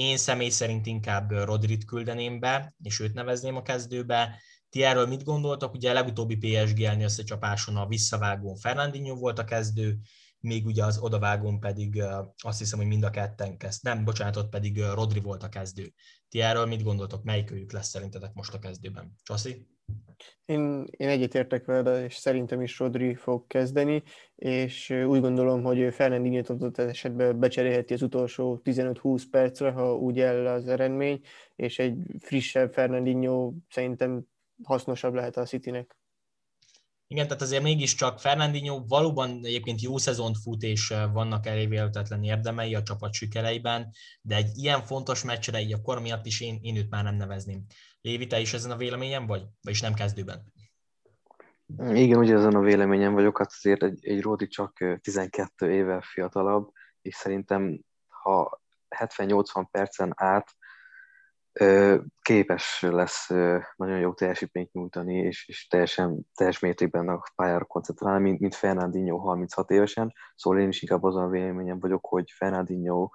Én 0.00 0.16
személy 0.16 0.48
szerint 0.48 0.86
inkább 0.86 1.30
Rodrit 1.30 1.84
küldeném 1.84 2.40
be, 2.40 2.74
és 2.82 3.00
őt 3.00 3.14
nevezném 3.14 3.56
a 3.56 3.62
kezdőbe. 3.62 4.40
Ti 4.70 4.82
erről 4.82 5.06
mit 5.06 5.24
gondoltok? 5.24 5.74
Ugye 5.74 5.90
a 5.90 5.92
legutóbbi 5.92 6.36
PSG-elni 6.36 7.02
összecsapáson 7.02 7.76
a 7.76 7.86
visszavágón 7.86 8.56
Fernandinho 8.56 9.14
volt 9.14 9.38
a 9.38 9.44
kezdő, 9.44 9.98
még 10.40 10.66
ugye 10.66 10.84
az 10.84 10.98
odavágón 10.98 11.60
pedig 11.60 12.02
azt 12.38 12.58
hiszem, 12.58 12.78
hogy 12.78 12.88
mind 12.88 13.04
a 13.04 13.10
ketten 13.10 13.56
kezd, 13.56 13.84
nem, 13.84 14.04
bocsánatot 14.04 14.48
pedig 14.48 14.82
Rodri 14.94 15.20
volt 15.20 15.42
a 15.42 15.48
kezdő. 15.48 15.92
Ti 16.28 16.40
erről 16.40 16.66
mit 16.66 16.82
gondoltok, 16.82 17.24
melyik 17.24 17.50
őjük 17.50 17.72
lesz 17.72 17.88
szerintetek 17.88 18.34
most 18.34 18.54
a 18.54 18.58
kezdőben? 18.58 19.14
Csaszi? 19.22 19.66
Én, 20.44 20.86
én 20.90 21.08
egyetértek 21.08 21.64
vele, 21.64 22.04
és 22.04 22.14
szerintem 22.14 22.60
is 22.60 22.78
Rodri 22.78 23.14
fog 23.14 23.46
kezdeni, 23.46 24.02
és 24.34 24.90
úgy 24.90 25.20
gondolom, 25.20 25.62
hogy 25.62 25.94
Fernandinho 25.94 26.52
adott 26.52 26.78
esetben 26.78 27.38
becserélheti 27.38 27.94
az 27.94 28.02
utolsó 28.02 28.60
15-20 28.64 29.22
percre, 29.30 29.70
ha 29.70 29.96
úgy 29.96 30.20
el 30.20 30.46
az 30.46 30.66
eredmény, 30.66 31.20
és 31.56 31.78
egy 31.78 31.96
frissebb 32.18 32.72
Fernandinho 32.72 33.52
szerintem 33.68 34.26
hasznosabb 34.62 35.14
lehet 35.14 35.36
a 35.36 35.44
Citynek. 35.44 35.99
Igen, 37.12 37.26
tehát 37.26 37.42
azért 37.42 37.62
mégiscsak 37.62 38.18
Fernandinho 38.18 38.84
valóban 38.86 39.30
egyébként 39.42 39.80
jó 39.80 39.98
szezont 39.98 40.36
fut, 40.38 40.62
és 40.62 40.94
vannak 41.12 41.46
elévélhetetlen 41.46 42.22
érdemei 42.22 42.74
a 42.74 42.82
csapat 42.82 43.12
sikereiben, 43.12 43.90
de 44.22 44.36
egy 44.36 44.50
ilyen 44.54 44.82
fontos 44.82 45.24
meccsre 45.24 45.60
így 45.60 45.72
a 45.72 45.80
kor 45.82 46.00
miatt 46.00 46.26
is 46.26 46.40
én, 46.40 46.58
én 46.62 46.76
őt 46.76 46.90
már 46.90 47.04
nem 47.04 47.14
nevezném. 47.14 47.64
Lévi, 48.00 48.26
te 48.26 48.40
is 48.40 48.52
ezen 48.52 48.70
a 48.70 48.76
véleményem 48.76 49.26
vagy? 49.26 49.42
Vagyis 49.62 49.80
nem 49.80 49.94
kezdőben? 49.94 50.52
Igen, 51.92 52.18
ugye 52.18 52.34
ezen 52.34 52.54
a 52.54 52.60
véleményem 52.60 53.12
vagyok, 53.12 53.38
hát 53.38 53.50
azért 53.50 53.82
egy, 53.82 53.98
egy 54.06 54.20
Ródi 54.20 54.46
csak 54.46 54.98
12 55.00 55.72
éve 55.72 56.00
fiatalabb, 56.00 56.70
és 57.02 57.14
szerintem 57.14 57.80
ha 58.08 58.60
70-80 58.96 59.66
percen 59.70 60.12
át 60.16 60.56
képes 62.22 62.82
lesz 62.82 63.28
nagyon 63.76 63.98
jó 63.98 64.14
teljesítményt 64.14 64.72
nyújtani, 64.72 65.14
és, 65.14 65.48
és 65.48 65.66
teljesen 65.66 66.20
teljes 66.34 66.58
mértékben 66.58 67.08
a 67.08 67.22
pályára 67.34 67.64
koncentrálni, 67.64 68.22
mint, 68.22 68.40
mint 68.40 68.54
Fernandinho 68.54 69.16
36 69.16 69.70
évesen. 69.70 70.12
Szóval 70.34 70.60
én 70.60 70.68
is 70.68 70.82
inkább 70.82 71.02
azon 71.02 71.22
a 71.22 71.28
véleményem 71.28 71.78
vagyok, 71.80 72.06
hogy 72.06 72.30
Fernandinho 72.30 73.10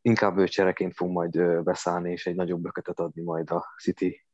inkább 0.00 0.38
ő 0.38 0.48
csereként 0.48 0.94
fog 0.94 1.10
majd 1.10 1.62
beszállni, 1.62 2.10
és 2.10 2.26
egy 2.26 2.34
nagyobb 2.34 2.60
bökötet 2.60 2.98
adni 2.98 3.22
majd 3.22 3.50
a 3.50 3.74
City 3.82 4.26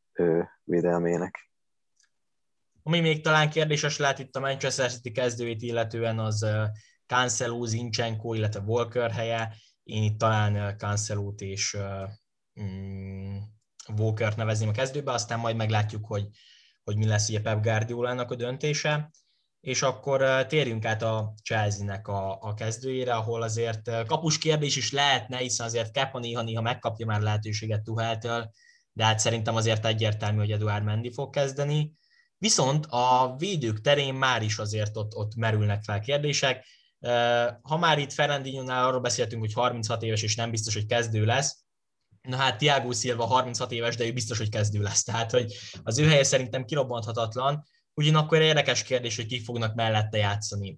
védelmének. 0.65 1.51
Ami 2.83 3.01
még 3.01 3.23
talán 3.23 3.51
kérdéses 3.51 3.99
lehet 3.99 4.19
itt 4.19 4.37
a 4.37 4.41
Manchester 4.41 4.91
City 4.91 5.13
kezdőjét 5.13 5.63
illetően 5.63 6.19
az 6.19 6.47
Cancelo, 7.07 7.65
Zinchenko, 7.65 8.35
illetve 8.35 8.61
Walker 8.61 9.11
helye. 9.11 9.55
Én 9.83 10.03
itt 10.03 10.19
talán 10.19 10.79
Cancelót 10.79 11.41
és 11.41 11.77
mm, 12.63 13.37
Walker 13.97 14.37
nevezném 14.37 14.69
a 14.69 14.73
kezdőbe, 14.73 15.13
aztán 15.13 15.39
majd 15.39 15.57
meglátjuk, 15.57 16.07
hogy, 16.07 16.29
hogy 16.85 16.97
mi 16.97 17.07
lesz 17.07 17.29
ugye 17.29 17.41
Pep 17.41 17.63
Guardiola-nak 17.63 18.31
a 18.31 18.35
döntése. 18.35 19.11
És 19.61 19.83
akkor 19.83 20.47
térjünk 20.47 20.85
át 20.85 21.03
a 21.03 21.35
Chelsea-nek 21.43 22.09
a, 22.09 22.39
a 22.41 22.55
kezdőjére, 22.55 23.15
ahol 23.15 23.43
azért 23.43 24.07
kapus 24.07 24.39
kérdés 24.39 24.77
is 24.77 24.93
lehetne, 24.93 25.37
hiszen 25.37 25.67
azért 25.67 25.91
Kepa 25.91 26.19
néha-néha 26.19 26.63
megkapja 26.63 27.07
már 27.07 27.21
lehetőséget 27.21 27.83
Tuheltől, 27.83 28.51
de 28.93 29.05
hát 29.05 29.19
szerintem 29.19 29.57
azért 29.57 29.87
egyértelmű, 29.87 30.39
hogy 30.39 30.53
Eduard 30.53 30.85
Mendy 30.85 31.13
fog 31.13 31.31
kezdeni. 31.31 31.93
Viszont 32.39 32.87
a 32.87 33.35
védők 33.39 33.81
terén 33.81 34.15
már 34.15 34.43
is 34.43 34.59
azért 34.59 34.97
ott, 34.97 35.15
ott 35.15 35.35
merülnek 35.35 35.83
fel 35.83 36.01
kérdések. 36.01 36.67
Ha 37.63 37.77
már 37.79 37.99
itt 37.99 38.13
Ferrandinho-nál 38.13 38.87
arról 38.87 39.01
beszéltünk, 39.01 39.41
hogy 39.43 39.53
36 39.53 40.03
éves 40.03 40.23
és 40.23 40.37
nem 40.37 40.51
biztos, 40.51 40.75
hogy 40.75 40.87
kezdő 40.87 41.25
lesz, 41.25 41.65
Na 42.23 42.37
hát 42.37 42.59
Tiago 42.59 42.93
Silva 42.93 43.27
36 43.27 43.73
éves, 43.73 43.97
de 43.97 44.05
ő 44.05 44.13
biztos, 44.13 44.39
hogy 44.39 44.49
kezdő 44.49 44.81
lesz. 44.81 45.03
Tehát, 45.03 45.31
hogy 45.31 45.55
az 45.83 45.99
ő 45.99 46.09
helye 46.09 46.23
szerintem 46.23 46.65
kirobbanthatatlan. 46.65 47.65
Ugyanakkor 47.95 48.41
érdekes 48.41 48.83
kérdés, 48.83 49.17
hogy 49.17 49.27
kik 49.27 49.45
fognak 49.45 49.75
mellette 49.75 50.19
játszani. 50.19 50.77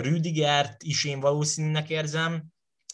Rüdigert 0.00 0.82
is 0.82 1.04
én 1.04 1.20
valószínűnek 1.20 1.90
érzem, 1.90 2.44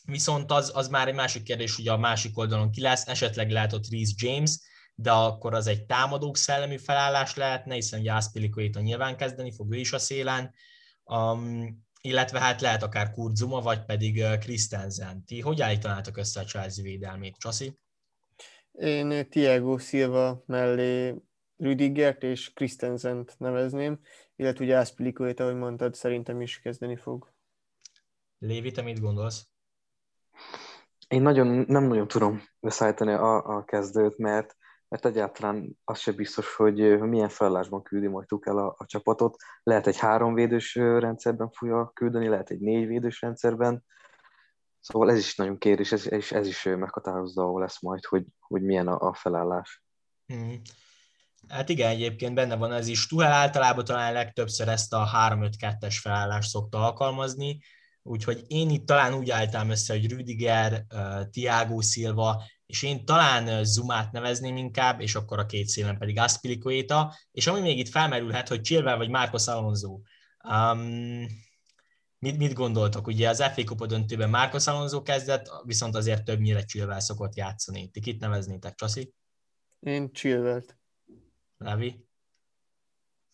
viszont 0.05 0.51
az, 0.51 0.71
az 0.75 0.89
már 0.89 1.09
egy 1.09 1.15
másik 1.15 1.43
kérdés, 1.43 1.77
hogy 1.77 1.89
a 1.89 1.97
másik 1.97 2.39
oldalon 2.39 2.71
ki 2.71 2.81
lesz, 2.81 3.07
esetleg 3.07 3.51
lehet 3.51 3.73
ott 3.73 3.91
Reece 3.91 4.13
James, 4.17 4.59
de 4.95 5.11
akkor 5.11 5.55
az 5.55 5.67
egy 5.67 5.85
támadók 5.85 6.37
szellemi 6.37 6.79
felállás 6.79 7.35
lehetne, 7.35 7.75
hiszen 7.75 8.01
ugye 8.01 8.13
a 8.13 8.81
nyilván 8.81 9.17
kezdeni 9.17 9.53
fog 9.53 9.73
ő 9.75 9.79
is 9.79 9.93
a 9.93 9.99
szélen. 9.99 10.55
Um, 11.05 11.85
illetve 12.05 12.41
hát 12.41 12.61
lehet 12.61 12.83
akár 12.83 13.11
Kurt 13.11 13.37
Zuma, 13.37 13.61
vagy 13.61 13.85
pedig 13.85 14.25
Christensen. 14.41 15.25
Ti 15.25 15.41
hogy 15.41 15.61
állítanátok 15.61 16.17
össze 16.17 16.41
a 16.41 16.45
Chelsea 16.45 16.85
védelmét, 16.85 17.37
Csasi? 17.37 17.79
Én 18.73 19.29
Tiago 19.29 19.79
Silva 19.79 20.43
mellé 20.47 21.15
Rüdigert 21.57 22.23
és 22.23 22.53
Christensent 22.53 23.35
nevezném, 23.39 24.01
illetve 24.37 24.65
ugye 24.65 24.79
Aspilicuét, 24.79 25.41
ahogy 25.41 25.55
mondtad, 25.55 25.95
szerintem 25.95 26.41
is 26.41 26.61
kezdeni 26.61 26.97
fog. 26.97 27.33
Lévi, 28.39 28.71
te 28.71 28.83
mit 28.83 29.01
gondolsz? 29.01 29.47
Én 31.09 31.23
nagyon, 31.23 31.47
nem 31.69 31.85
nagyon 31.85 32.09
tudom 32.09 32.43
beszállítani 32.61 33.13
a, 33.13 33.57
a 33.57 33.65
kezdőt, 33.65 34.19
mert 34.19 34.57
mert 34.93 35.07
egyáltalán 35.07 35.79
az 35.85 35.99
sem 35.99 36.15
biztos, 36.15 36.55
hogy 36.55 36.99
milyen 37.01 37.29
felállásban 37.29 37.83
küldi 37.83 38.07
majd 38.07 38.27
el 38.41 38.59
a, 38.59 38.75
a 38.79 38.87
csapatot. 38.87 39.37
Lehet 39.63 39.87
egy 39.87 39.99
háromvédős 39.99 40.75
rendszerben 40.75 41.51
fogja 41.51 41.91
küldeni, 41.95 42.29
lehet 42.29 42.51
egy 42.51 42.61
négyvédős 42.61 43.21
rendszerben. 43.21 43.85
Szóval 44.81 45.11
ez 45.11 45.19
is 45.19 45.37
nagyon 45.37 45.59
kérdés, 45.59 45.93
ez, 45.93 46.07
ez, 46.07 46.33
ez 46.33 46.47
is 46.47 46.63
meghatározza, 46.63 47.43
ahol 47.43 47.61
lesz 47.61 47.81
majd, 47.81 48.05
hogy, 48.05 48.25
hogy 48.39 48.63
milyen 48.63 48.89
a, 48.89 49.09
a 49.09 49.15
felállás. 49.15 49.83
Hmm. 50.27 50.61
Hát 51.49 51.69
igen, 51.69 51.91
egyébként 51.91 52.35
benne 52.35 52.57
van 52.57 52.73
ez 52.73 52.89
is. 52.89 53.07
Tuhel 53.07 53.33
általában 53.33 53.85
talán 53.85 54.13
legtöbbször 54.13 54.69
ezt 54.69 54.93
a 54.93 55.09
3-5-2-es 55.31 55.99
felállást 56.01 56.51
szokta 56.51 56.85
alkalmazni, 56.85 57.59
úgyhogy 58.03 58.45
én 58.47 58.71
itt 58.71 58.87
talán 58.87 59.15
úgy 59.15 59.31
álltam 59.31 59.71
össze, 59.71 59.93
hogy 59.93 60.11
Rüdiger, 60.11 60.87
Tiago 61.31 61.81
Silva, 61.81 62.43
és 62.67 62.83
én 62.83 63.05
talán 63.05 63.65
Zumát 63.65 64.13
nevezném 64.13 64.57
inkább, 64.57 65.01
és 65.01 65.15
akkor 65.15 65.39
a 65.39 65.47
két 65.47 65.67
szélen 65.67 65.99
pedig 65.99 66.19
Aspilicueta, 66.19 67.15
és 67.31 67.47
ami 67.47 67.61
még 67.61 67.79
itt 67.79 67.89
felmerülhet, 67.89 68.49
hogy 68.49 68.61
Chilwell 68.61 68.97
vagy 68.97 69.09
Marcos 69.09 69.47
Alonso. 69.47 70.01
Um, 70.49 71.27
mit, 72.19 72.37
mit 72.37 72.53
gondoltok? 72.53 73.07
Ugye 73.07 73.29
az 73.29 73.43
FA 73.43 73.65
Kupa 73.65 73.87
döntőben 73.87 74.31
Marcos 74.31 74.67
Alonso 74.67 75.03
kezdett, 75.03 75.51
viszont 75.65 75.95
azért 75.95 76.25
többnyire 76.25 76.65
Chilwell 76.65 77.01
szokott 77.01 77.37
játszani. 77.37 77.91
Ti 77.91 78.01
kit 78.01 78.21
neveznétek, 78.21 78.75
Csasi? 78.75 79.13
Én 79.81 80.13
Chilwell-t. 80.13 80.79
Levi? 81.59 82.07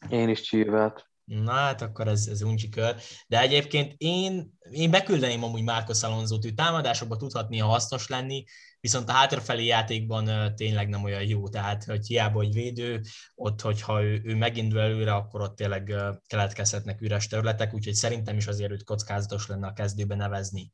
Én 0.09 0.29
is 0.29 0.43
Chilwell-t. 0.43 1.08
Na 1.29 1.53
hát 1.53 1.83
akkor 1.83 2.09
ez, 2.09 2.27
ez 2.27 2.43
uncsi 2.43 2.69
kör. 2.69 2.97
De 3.27 3.41
egyébként 3.41 3.95
én, 3.97 4.53
én 4.71 4.91
beküldeném 4.91 5.45
amúgy 5.45 5.63
Márkos 5.63 6.03
Alonzót, 6.03 6.45
ő 6.45 6.51
támadásokban 6.51 7.19
tudhatnia 7.19 7.67
hasznos 7.67 8.09
lenni, 8.09 8.45
viszont 8.81 9.09
a 9.09 9.13
hátrafelé 9.13 9.65
játékban 9.65 10.55
tényleg 10.55 10.89
nem 10.89 11.05
olyan 11.05 11.23
jó, 11.23 11.49
tehát 11.49 11.85
hogy 11.85 12.07
hiába, 12.07 12.37
hogy 12.37 12.53
védő, 12.53 13.01
ott, 13.35 13.61
hogyha 13.61 14.03
ő, 14.03 14.21
ő 14.25 14.35
megindul 14.35 14.81
előre, 14.81 15.15
akkor 15.15 15.41
ott 15.41 15.57
tényleg 15.57 15.95
keletkezhetnek 16.27 17.01
üres 17.01 17.27
területek, 17.27 17.75
úgyhogy 17.75 17.95
szerintem 17.95 18.37
is 18.37 18.47
azért 18.47 18.73
őt 18.73 18.85
kockázatos 18.85 19.47
lenne 19.47 19.67
a 19.67 19.73
kezdőbe 19.73 20.15
nevezni. 20.15 20.73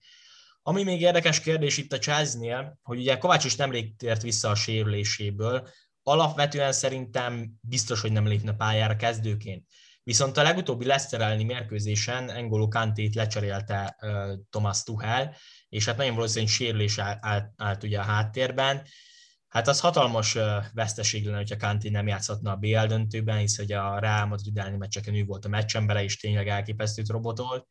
Ami 0.63 0.83
még 0.83 1.01
érdekes 1.01 1.41
kérdés 1.41 1.77
itt 1.77 1.93
a 1.93 1.99
Chelsea-nél, 1.99 2.79
hogy 2.83 2.99
ugye 2.99 3.19
Kovács 3.19 3.45
is 3.45 3.57
nemrég 3.57 3.97
tért 3.97 4.23
vissza 4.23 4.49
a 4.49 4.55
sérüléséből, 4.55 5.69
alapvetően 6.03 6.73
szerintem 6.73 7.51
biztos, 7.61 8.01
hogy 8.01 8.13
nem 8.13 8.27
lépne 8.27 8.53
pályára 8.53 8.97
kezdőként. 8.97 9.67
Viszont 10.05 10.37
a 10.37 10.43
legutóbbi 10.43 10.85
Leicester 10.85 11.21
elleni 11.21 11.45
mérkőzésen 11.45 12.31
Engolo 12.31 12.69
Kantét 12.69 13.15
lecserélte 13.15 13.97
uh, 14.01 14.33
Thomas 14.51 14.83
Tuchel, 14.83 15.37
és 15.69 15.85
hát 15.85 15.97
nagyon 15.97 16.15
valószínűleg 16.15 16.53
sérülés 16.53 16.99
állt, 16.99 17.53
állt 17.57 17.83
ugye 17.83 17.99
a 17.99 18.03
háttérben. 18.03 18.83
Hát 19.49 19.69
az 19.69 19.81
hatalmas 19.81 20.39
veszteség 20.73 21.25
lenne, 21.25 21.37
hogyha 21.37 21.57
Kanté 21.57 21.89
nem 21.89 22.07
játszhatna 22.07 22.51
a 22.51 22.57
BL 22.57 22.87
döntőben, 22.87 23.39
hisz 23.39 23.57
hogy 23.57 23.73
a 23.73 23.99
Real 23.99 24.27
Madrid 24.27 24.59
elleni 24.59 24.77
meccseken 24.77 25.15
ő 25.15 25.25
volt 25.25 25.45
a 25.45 25.49
meccsembere, 25.49 26.03
és 26.03 26.17
tényleg 26.17 26.49
elképesztőt 26.49 27.09
robotolt. 27.09 27.67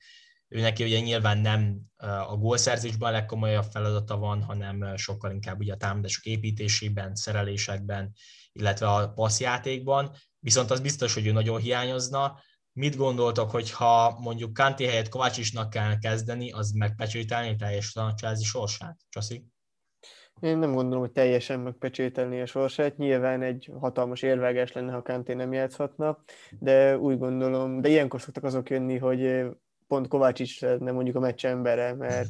Ő 0.48 0.60
neki 0.60 0.84
ugye 0.84 1.00
nyilván 1.00 1.38
nem 1.38 1.82
a 2.28 2.36
gólszerzésben 2.38 3.10
a 3.10 3.12
legkomolyabb 3.12 3.66
feladata 3.72 4.18
van, 4.18 4.44
hanem 4.44 4.96
sokkal 4.98 5.32
inkább 5.32 5.60
ugye 5.60 5.74
a 5.74 5.78
támadások 5.78 6.24
építésében, 6.24 7.16
szerelésekben, 7.16 8.14
illetve 8.52 8.88
a 8.88 9.10
passzjátékban. 9.10 10.16
Viszont 10.44 10.72
az 10.72 10.80
biztos, 10.80 11.14
hogy 11.14 11.28
ő 11.28 11.32
nagyon 11.32 11.60
hiányozna. 11.60 12.40
Mit 12.74 12.96
gondoltok, 12.96 13.52
hogy 13.52 13.72
ha 13.72 14.20
mondjuk 14.20 14.54
Kanté 14.54 14.86
helyett 14.86 15.10
Kovácsisnak 15.10 15.70
kell 15.70 15.98
kezdeni, 16.00 16.52
az 16.52 16.72
megpecsételni 16.72 17.56
teljesen 17.56 18.06
a 18.06 18.14
Chelsea 18.14 18.46
sorsát? 18.46 18.98
Csaszik? 19.10 19.46
Én 20.40 20.58
nem 20.58 20.74
gondolom, 20.74 21.00
hogy 21.00 21.12
teljesen 21.12 21.60
megpecsételni 21.60 22.42
a 22.42 22.46
sorsát. 22.46 22.98
Nyilván 22.98 23.42
egy 23.42 23.72
hatalmas 23.80 24.22
érvágás 24.22 24.72
lenne, 24.72 24.92
ha 24.92 25.02
Kanté 25.02 25.34
nem 25.34 25.54
játszhatna, 25.54 26.24
de 26.60 26.98
úgy 26.98 27.18
gondolom, 27.18 27.82
de 27.82 27.90
ilyenkor 27.90 28.22
szoktak 28.22 28.44
azok 28.44 28.70
jönni, 28.70 28.98
hogy 28.98 29.46
pont 29.88 30.08
Kovács 30.08 30.40
is 30.40 30.60
nem 30.60 30.94
mondjuk 30.94 31.16
a 31.16 31.20
meccs 31.20 31.46
embere, 31.46 31.94
mert 31.94 32.30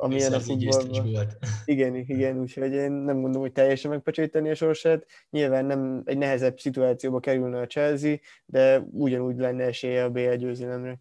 amilyen 0.00 0.32
a 0.32 0.40
futballban. 0.40 1.26
Igen, 1.64 1.94
igen, 1.94 2.38
úgyhogy 2.38 2.72
én 2.72 2.92
nem 2.92 3.14
gondolom, 3.14 3.40
hogy 3.40 3.52
teljesen 3.52 3.90
megpecsételni 3.90 4.50
a 4.50 4.54
sorsát. 4.54 5.06
Nyilván 5.30 5.64
nem 5.64 6.02
egy 6.04 6.18
nehezebb 6.18 6.58
szituációba 6.58 7.20
kerülne 7.20 7.60
a 7.60 7.66
Chelsea, 7.66 8.16
de 8.46 8.78
ugyanúgy 8.90 9.36
lenne 9.36 9.64
esélye 9.64 10.04
a 10.04 10.10
BL 10.10 10.34
győzelemre. 10.34 11.00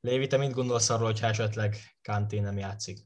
Lévi, 0.00 0.26
te 0.26 0.36
mit 0.36 0.52
gondolsz 0.52 0.90
arról, 0.90 1.06
hogy 1.06 1.20
esetleg 1.22 1.76
Kanté 2.02 2.38
nem 2.38 2.58
játszik? 2.58 2.98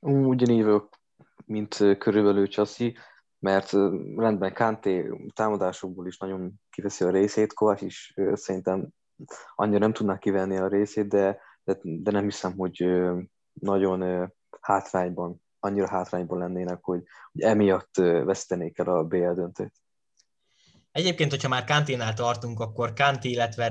Ugyanígy 0.00 0.64
vagyok, 0.64 0.98
mint 1.44 1.74
körülbelül 1.98 2.48
Csaszi, 2.48 2.96
mert 3.38 3.72
rendben 4.16 4.52
Kanté 4.52 5.10
támadásokból 5.34 6.06
is 6.06 6.18
nagyon 6.18 6.60
kiveszi 6.70 7.04
a 7.04 7.10
részét, 7.10 7.52
Kovács 7.52 7.80
is 7.80 8.14
szerintem 8.32 8.88
annyira 9.54 9.78
nem 9.78 9.92
tudná 9.92 10.18
kivenni 10.18 10.56
a 10.56 10.68
részét, 10.68 11.08
de, 11.08 11.40
de, 11.68 11.78
de 11.82 12.10
nem 12.10 12.24
hiszem, 12.24 12.56
hogy 12.56 12.84
nagyon 13.52 14.30
hátrányban, 14.60 15.42
annyira 15.60 15.88
hátrányban 15.88 16.38
lennének, 16.38 16.78
hogy, 16.82 17.02
hogy 17.32 17.42
emiatt 17.42 17.94
vesztenék 18.24 18.78
el 18.78 18.88
a 18.88 19.04
BL 19.04 19.32
döntőt. 19.32 19.72
Egyébként, 20.92 21.30
hogyha 21.30 21.48
már 21.48 21.64
Kanténál 21.64 22.14
tartunk, 22.14 22.60
akkor 22.60 22.92
Kanté, 22.92 23.30
illetve 23.30 23.68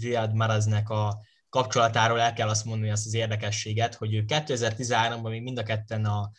Riyad 0.00 0.34
Maraznek 0.34 0.88
a 0.90 1.18
kapcsolatáról 1.48 2.20
el 2.20 2.32
kell 2.32 2.48
azt 2.48 2.64
mondani 2.64 2.90
azt 2.90 3.06
az 3.06 3.14
érdekességet, 3.14 3.94
hogy 3.94 4.14
ő 4.14 4.24
2013-ban 4.26 5.28
még 5.28 5.42
mind 5.42 5.58
a 5.58 5.62
ketten 5.62 6.04
a 6.04 6.30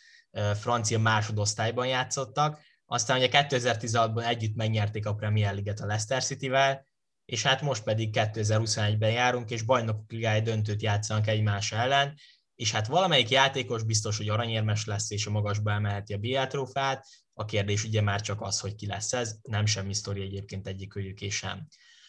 francia 0.54 0.98
másodosztályban 0.98 1.86
játszottak, 1.86 2.60
aztán 2.86 3.16
ugye 3.16 3.28
2016-ban 3.30 4.26
együtt 4.26 4.56
megnyerték 4.56 5.06
a 5.06 5.14
Premier 5.14 5.52
League-et 5.52 5.80
a 5.80 5.86
Leicester 5.86 6.22
City-vel, 6.22 6.86
és 7.30 7.42
hát 7.42 7.60
most 7.60 7.82
pedig 7.82 8.10
2021-ben 8.12 9.10
járunk, 9.10 9.50
és 9.50 9.62
bajnokok 9.62 10.10
ligája 10.12 10.40
döntőt 10.40 10.82
játszanak 10.82 11.26
egymás 11.26 11.72
ellen, 11.72 12.14
és 12.54 12.72
hát 12.72 12.86
valamelyik 12.86 13.28
játékos 13.28 13.82
biztos, 13.82 14.16
hogy 14.16 14.28
aranyérmes 14.28 14.84
lesz, 14.84 15.10
és 15.10 15.26
a 15.26 15.30
magasba 15.30 15.72
emelheti 15.72 16.12
a 16.12 16.18
BL 16.18 16.42
trófát, 16.42 17.06
a 17.32 17.44
kérdés 17.44 17.84
ugye 17.84 18.00
már 18.00 18.20
csak 18.20 18.40
az, 18.40 18.60
hogy 18.60 18.74
ki 18.74 18.86
lesz 18.86 19.12
ez, 19.12 19.36
nem 19.42 19.66
semmi 19.66 19.94
sztori 19.94 20.22
egyébként 20.22 20.66
egyik 20.66 20.92
és 20.94 21.36
sem. 21.36 21.66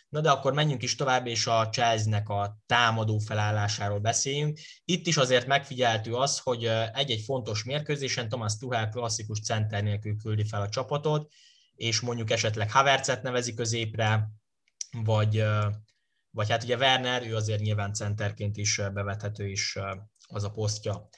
Na 0.10 0.22
de 0.22 0.30
akkor 0.32 0.54
menjünk 0.54 0.84
is 0.84 0.96
tovább, 0.96 1.28
és 1.28 1.48
a 1.48 1.70
Chelsea-nek 1.70 2.30
a 2.30 2.58
támadó 2.66 3.18
felállásáról 3.18 4.00
beszéljünk. 4.00 4.60
Itt 4.86 5.08
is 5.08 5.18
azért 5.18 5.48
megfigyeltő 5.48 6.14
az, 6.14 6.40
hogy 6.40 6.66
egy-egy 6.94 7.22
fontos 7.22 7.64
mérkőzésen 7.64 8.30
Thomas 8.30 8.58
Tuchel 8.58 8.90
klasszikus 8.90 9.40
center 9.40 9.84
nélkül 9.84 10.16
küldi 10.18 10.44
fel 10.44 10.62
a 10.62 10.70
csapatot, 10.70 11.32
és 11.76 12.00
mondjuk 12.00 12.32
esetleg 12.32 12.72
Havertzet 12.72 13.24
nevezi 13.24 13.54
középre, 13.54 14.30
vagy, 14.92 15.44
vagy 16.32 16.50
hát 16.50 16.64
ugye 16.64 16.78
Werner, 16.78 17.28
ő 17.28 17.36
azért 17.36 17.62
nyilván 17.62 17.94
centerként 17.94 18.58
is 18.58 18.82
bevethető 18.94 19.48
is 19.48 19.78
az 20.28 20.44
a 20.44 20.52
posztja. 20.52 21.10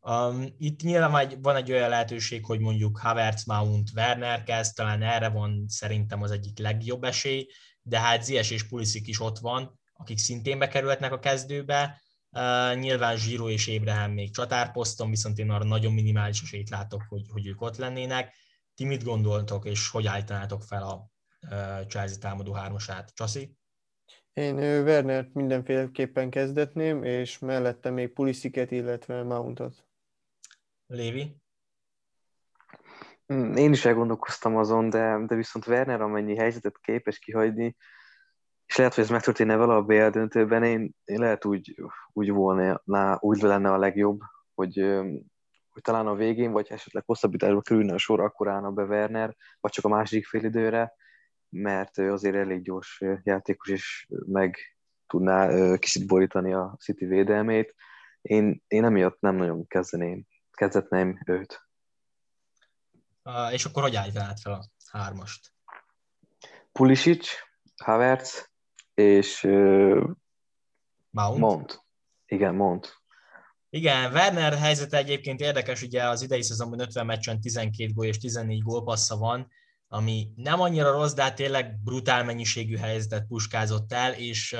Um, 0.00 0.46
itt 0.58 0.82
nyilván 0.82 1.40
van 1.42 1.56
egy 1.56 1.72
olyan 1.72 1.88
lehetőség, 1.88 2.44
hogy 2.44 2.60
mondjuk 2.60 2.98
Havertz, 2.98 3.44
Mount, 3.44 3.90
Werner 3.94 4.42
kezd, 4.42 4.74
talán 4.74 5.02
erre 5.02 5.28
van 5.28 5.64
szerintem 5.68 6.22
az 6.22 6.30
egyik 6.30 6.58
legjobb 6.58 7.04
esély, 7.04 7.46
de 7.82 8.00
hát 8.00 8.24
Zies 8.24 8.50
és 8.50 8.68
Pulisic 8.68 9.08
is 9.08 9.20
ott 9.20 9.38
van, 9.38 9.78
akik 9.92 10.18
szintén 10.18 10.58
bekerülhetnek 10.58 11.12
a 11.12 11.18
kezdőbe. 11.18 12.02
Uh, 12.30 12.74
nyilván 12.74 13.16
Zsiro 13.16 13.48
és 13.48 13.66
Ébrahim 13.66 14.12
még 14.12 14.34
csatárposzton, 14.34 15.10
viszont 15.10 15.38
én 15.38 15.50
arra 15.50 15.64
nagyon 15.64 15.92
minimális 15.92 16.42
esélyt 16.42 16.70
látok, 16.70 17.02
hogy, 17.08 17.26
hogy 17.28 17.46
ők 17.46 17.60
ott 17.60 17.76
lennének. 17.76 18.34
Ti 18.74 18.84
mit 18.84 19.04
gondoltok, 19.04 19.64
és 19.64 19.88
hogy 19.88 20.06
állítanátok 20.06 20.62
fel 20.62 20.82
a 20.82 21.10
Chelsea 21.88 22.18
támadó 22.20 22.52
hármasát? 22.52 23.14
Csaszi? 23.14 23.56
Én 24.32 24.56
Wernert 24.58 25.34
mindenféleképpen 25.34 26.30
kezdetném, 26.30 27.02
és 27.02 27.38
mellette 27.38 27.90
még 27.90 28.12
Pulisiket, 28.12 28.70
illetve 28.70 29.22
Mountot. 29.22 29.86
Lévi? 30.86 31.36
Hmm, 33.26 33.56
én 33.56 33.72
is 33.72 33.84
elgondolkoztam 33.84 34.56
azon, 34.56 34.90
de, 34.90 35.24
de 35.26 35.34
viszont 35.34 35.66
Werner 35.66 36.00
amennyi 36.00 36.36
helyzetet 36.36 36.78
képes 36.78 37.18
kihagyni, 37.18 37.76
és 38.66 38.76
lehet, 38.76 38.94
hogy 38.94 39.04
ez 39.04 39.10
megtörténne 39.10 39.56
vele 39.56 39.74
a 39.74 39.82
BL 39.82 40.08
döntőben, 40.08 40.62
én, 40.62 40.94
én 41.04 41.18
lehet 41.18 41.44
úgy, 41.44 41.82
úgy 42.12 42.30
volna, 42.30 43.18
úgy 43.20 43.40
lenne 43.40 43.72
a 43.72 43.78
legjobb, 43.78 44.20
hogy, 44.54 44.78
hogy 45.68 45.82
talán 45.82 46.06
a 46.06 46.14
végén, 46.14 46.52
vagy 46.52 46.66
esetleg 46.70 47.02
hosszabbításba 47.06 47.60
kerülne 47.60 47.94
a 47.94 47.98
sor, 47.98 48.20
akkor 48.20 48.48
állna 48.48 48.70
be 48.70 48.82
Werner, 48.82 49.36
vagy 49.60 49.72
csak 49.72 49.84
a 49.84 49.88
második 49.88 50.26
fél 50.26 50.44
időre, 50.44 50.94
mert 51.48 51.98
azért 51.98 52.34
elég 52.34 52.62
gyors 52.62 53.02
játékos, 53.22 53.68
és 53.68 54.06
meg 54.26 54.58
tudná 55.06 55.76
kicsit 55.76 56.06
borítani 56.06 56.52
a 56.52 56.76
City 56.80 57.04
védelmét. 57.04 57.74
Én, 58.22 58.62
én 58.66 58.84
emiatt 58.84 59.20
nem 59.20 59.36
nagyon 59.36 59.66
kezdeném, 59.66 60.26
kezdetném 60.50 61.22
őt. 61.26 61.68
Uh, 63.24 63.52
és 63.52 63.64
akkor 63.64 63.82
hogy 63.82 63.96
állítanád 63.96 64.38
fel 64.38 64.52
a 64.52 64.64
hármast? 64.90 65.52
Pulisic, 66.72 67.28
Havertz 67.76 68.50
és 68.94 69.44
uh, 69.44 70.10
Mount. 71.10 71.38
Mount. 71.38 71.84
Igen, 72.26 72.54
Mount. 72.54 72.96
Igen, 73.70 74.12
Werner 74.12 74.58
helyzete 74.58 74.96
egyébként 74.96 75.40
érdekes, 75.40 75.82
ugye 75.82 76.08
az 76.08 76.22
idei 76.22 76.42
szezonban 76.42 76.80
50 76.80 77.06
meccsen 77.06 77.40
12 77.40 77.92
gól 77.92 78.06
és 78.06 78.18
14 78.18 78.62
gólpassza 78.62 79.16
van, 79.16 79.50
ami 79.88 80.28
nem 80.36 80.60
annyira 80.60 80.90
rossz, 80.90 81.12
de 81.12 81.22
hát 81.22 81.34
tényleg 81.34 81.82
brutál 81.82 82.24
mennyiségű 82.24 82.76
helyzetet 82.76 83.26
puskázott 83.26 83.92
el, 83.92 84.12
és 84.12 84.56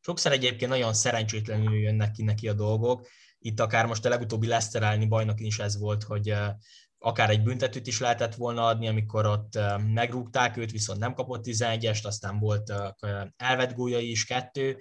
sokszor 0.00 0.32
egyébként 0.32 0.70
nagyon 0.70 0.94
szerencsétlenül 0.94 1.78
jönnek 1.78 2.10
ki 2.10 2.22
neki 2.22 2.48
a 2.48 2.52
dolgok. 2.52 3.06
Itt 3.38 3.60
akár 3.60 3.86
most 3.86 4.04
a 4.04 4.08
legutóbbi 4.08 4.46
Leicester 4.46 4.82
elleni 4.82 5.06
bajnokin 5.06 5.46
is 5.46 5.58
ez 5.58 5.78
volt, 5.78 6.02
hogy 6.02 6.34
akár 6.98 7.30
egy 7.30 7.42
büntetőt 7.42 7.86
is 7.86 8.00
lehetett 8.00 8.34
volna 8.34 8.64
adni, 8.64 8.88
amikor 8.88 9.26
ott 9.26 9.58
megrúgták 9.92 10.56
őt, 10.56 10.70
viszont 10.70 10.98
nem 10.98 11.14
kapott 11.14 11.44
11-est, 11.46 12.04
aztán 12.04 12.38
volt 12.38 12.72
elvett 13.36 13.74
gólyai 13.74 14.10
is 14.10 14.24
kettő, 14.24 14.78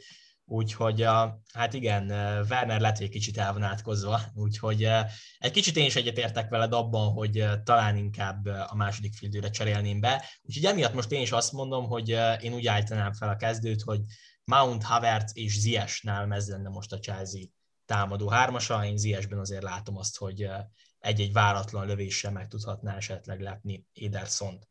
úgyhogy 0.52 1.06
hát 1.54 1.74
igen, 1.74 2.10
Werner 2.50 2.82
lett 2.82 2.98
egy 2.98 3.10
kicsit 3.10 3.38
elvonátkozva, 3.38 4.20
úgyhogy 4.34 4.84
egy 5.38 5.52
kicsit 5.52 5.78
én 5.78 5.86
is 5.86 5.96
egyetértek 5.96 6.50
veled 6.50 6.74
abban, 6.74 7.12
hogy 7.12 7.46
talán 7.64 7.98
inkább 7.98 8.46
a 8.46 8.76
második 8.76 9.14
fildőre 9.14 9.50
cserélném 9.50 10.00
be, 10.00 10.26
úgyhogy 10.42 10.66
emiatt 10.66 10.94
most 10.94 11.12
én 11.12 11.22
is 11.22 11.32
azt 11.32 11.52
mondom, 11.52 11.88
hogy 11.88 12.10
én 12.42 12.54
úgy 12.54 12.68
állítanám 12.68 13.14
fel 13.14 13.30
a 13.30 13.36
kezdőt, 13.36 13.82
hogy 13.82 14.00
Mount, 14.44 14.84
Havertz 14.84 15.32
és 15.36 15.60
Ziyech-nál 15.60 16.34
ez 16.34 16.50
lenne 16.50 16.70
most 16.70 16.92
a 16.92 17.00
Chelsea 17.00 17.42
támadó 17.86 18.30
hármasa, 18.30 18.86
én 18.86 18.98
Ziyechben 18.98 19.40
azért 19.40 19.64
látom 19.64 19.98
azt, 19.98 20.18
hogy 20.18 20.48
egy-egy 21.00 21.34
váratlan 21.34 21.88
lövéssel 21.88 22.32
meg 22.32 22.48
tudhatná 22.48 22.96
esetleg 22.96 23.42
lepni 23.42 23.86
Edersont. 23.94 24.71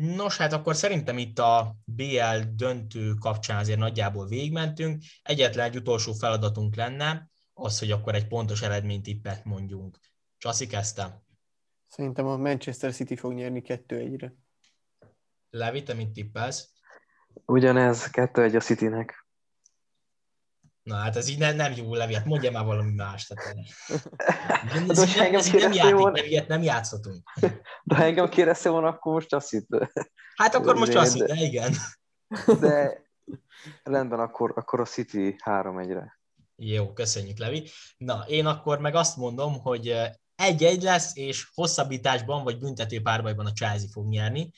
Nos, 0.00 0.36
hát 0.36 0.52
akkor 0.52 0.76
szerintem 0.76 1.18
itt 1.18 1.38
a 1.38 1.76
BL 1.84 2.38
döntő 2.54 3.14
kapcsán 3.14 3.58
azért 3.58 3.78
nagyjából 3.78 4.26
végigmentünk. 4.26 5.02
Egyetlen 5.22 5.66
egy 5.66 5.76
utolsó 5.76 6.12
feladatunk 6.12 6.74
lenne, 6.74 7.30
az, 7.52 7.78
hogy 7.78 7.90
akkor 7.90 8.14
egy 8.14 8.26
pontos 8.26 8.62
eredménytippet 8.62 9.44
mondjunk. 9.44 9.98
Csaszi 10.36 10.66
kezdte. 10.66 11.22
Szerintem 11.86 12.26
a 12.26 12.36
Manchester 12.36 12.92
City 12.92 13.16
fog 13.16 13.32
nyerni 13.32 13.62
2-1-re. 13.66 14.34
Levi, 15.50 15.82
te 15.82 15.94
mit 15.94 16.12
tippelsz? 16.12 16.72
Ugyanez, 17.44 18.08
2-1 18.12 18.56
a 18.56 18.60
Citynek. 18.60 19.27
Na 20.88 20.96
hát 20.96 21.16
ez 21.16 21.28
így 21.28 21.38
ne, 21.38 21.52
nem 21.52 21.72
jó, 21.76 21.94
Levi, 21.94 22.14
hát 22.14 22.24
mondja 22.24 22.50
már 22.50 22.64
valami 22.64 22.92
más. 22.92 23.26
Tehát, 23.26 23.56
Hát 24.28 24.74
ez, 24.90 25.08
így, 25.08 25.16
engem 25.18 25.38
ez 25.40 25.44
nem 25.46 25.52
kérdeztél 25.52 25.74
játék, 25.74 25.94
volna- 25.94 26.16
Levi, 26.16 26.28
ilyet 26.28 26.48
nem 26.48 26.62
játszhatunk. 26.62 27.30
De 27.82 27.94
ha 27.94 28.02
engem 28.02 28.28
kérdezte 28.28 28.68
volna, 28.68 28.88
akkor 28.88 29.12
most 29.12 29.34
azt 29.34 29.50
hitt. 29.50 29.66
Hát 30.34 30.54
akkor 30.54 30.74
most 30.76 30.94
azt 30.94 31.12
hidd, 31.14 31.26
de 31.26 31.34
igen. 31.34 31.74
De 32.60 33.02
rendben, 33.82 34.20
akkor, 34.20 34.52
akkor 34.56 34.80
a 34.80 34.84
City 34.84 35.36
3-1-re. 35.44 36.18
Jó, 36.56 36.92
köszönjük, 36.92 37.38
Levi. 37.38 37.68
Na, 37.96 38.24
én 38.26 38.46
akkor 38.46 38.78
meg 38.78 38.94
azt 38.94 39.16
mondom, 39.16 39.60
hogy 39.60 39.88
eh, 39.88 40.10
egy-egy 40.34 40.82
lesz, 40.82 41.16
és 41.16 41.50
hosszabbításban 41.54 42.44
vagy 42.44 42.58
büntető 42.58 43.02
párbajban 43.02 43.46
a 43.46 43.52
Chelsea 43.52 43.88
fog 43.92 44.08
nyerni. 44.08 44.50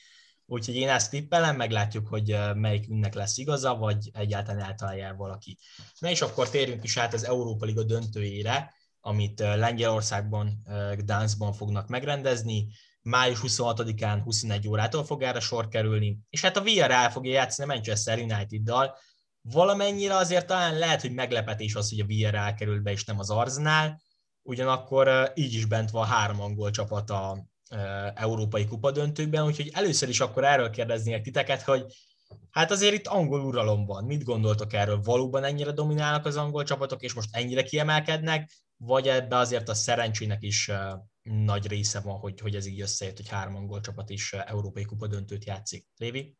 Úgyhogy 0.51 0.75
én 0.75 0.89
ezt 0.89 1.09
tippelem, 1.09 1.55
meglátjuk, 1.55 2.07
hogy 2.07 2.37
melyikünknek 2.53 3.13
lesz 3.13 3.37
igaza, 3.37 3.75
vagy 3.75 4.09
egyáltalán 4.13 4.61
eltalálja 4.61 5.05
el 5.05 5.15
valaki. 5.15 5.57
Na 5.99 6.09
és 6.09 6.21
akkor 6.21 6.49
térjünk 6.49 6.83
is 6.83 6.97
át 6.97 7.13
az 7.13 7.25
Európa 7.25 7.65
Liga 7.65 7.83
döntőjére, 7.83 8.73
amit 9.01 9.39
Lengyelországban, 9.39 10.67
Gdanskban 10.95 11.53
fognak 11.53 11.87
megrendezni. 11.87 12.67
Május 13.01 13.39
26-án 13.43 14.21
21 14.23 14.67
órától 14.67 15.05
fog 15.05 15.21
erre 15.21 15.39
sor 15.39 15.67
kerülni, 15.67 16.19
és 16.29 16.41
hát 16.41 16.57
a 16.57 16.61
Villarreal 16.61 17.09
fogja 17.09 17.31
játszani 17.31 17.69
a 17.69 17.73
Manchester 17.73 18.19
United-dal, 18.19 18.97
valamennyire 19.41 20.15
azért 20.15 20.47
talán 20.47 20.77
lehet, 20.77 21.01
hogy 21.01 21.13
meglepetés 21.13 21.75
az, 21.75 21.89
hogy 21.89 21.99
a 21.99 22.05
Villarreal 22.05 22.53
került 22.53 22.81
be, 22.81 22.91
és 22.91 23.05
nem 23.05 23.19
az 23.19 23.29
Arsenal, 23.29 24.01
ugyanakkor 24.41 25.31
így 25.35 25.53
is 25.53 25.65
bent 25.65 25.89
van 25.89 26.05
három 26.07 26.41
angol 26.41 26.71
csapat 26.71 27.09
a 27.09 27.49
Európai 28.15 28.65
Kupa 28.67 28.91
döntőkben, 28.91 29.45
úgyhogy 29.45 29.69
először 29.73 30.09
is 30.09 30.19
akkor 30.19 30.43
erről 30.43 30.69
kérdeznék 30.69 31.23
titeket, 31.23 31.61
hogy 31.61 31.85
hát 32.51 32.71
azért 32.71 32.93
itt 32.93 33.07
angol 33.07 33.41
uralom 33.41 33.85
van. 33.85 34.05
Mit 34.05 34.23
gondoltok 34.23 34.73
erről? 34.73 35.01
Valóban 35.01 35.43
ennyire 35.43 35.71
dominálnak 35.71 36.25
az 36.25 36.37
angol 36.37 36.63
csapatok, 36.63 37.01
és 37.01 37.13
most 37.13 37.35
ennyire 37.35 37.63
kiemelkednek, 37.63 38.51
vagy 38.77 39.07
ebbe 39.07 39.35
azért 39.35 39.69
a 39.69 39.73
szerencsének 39.73 40.41
is 40.41 40.71
nagy 41.21 41.67
része 41.67 41.99
van, 41.99 42.19
hogy, 42.19 42.39
hogy 42.39 42.55
ez 42.55 42.65
így 42.65 42.81
összejött, 42.81 43.17
hogy 43.17 43.29
három 43.29 43.55
angol 43.55 43.79
csapat 43.79 44.09
is 44.09 44.33
Európai 44.33 44.85
Kupa 44.85 45.07
döntőt 45.07 45.45
játszik. 45.45 45.87
Lévi? 45.97 46.35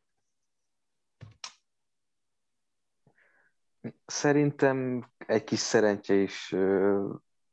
Szerintem 4.06 5.10
egy 5.18 5.44
kis 5.44 5.60
szerencse 5.60 6.14
is 6.14 6.56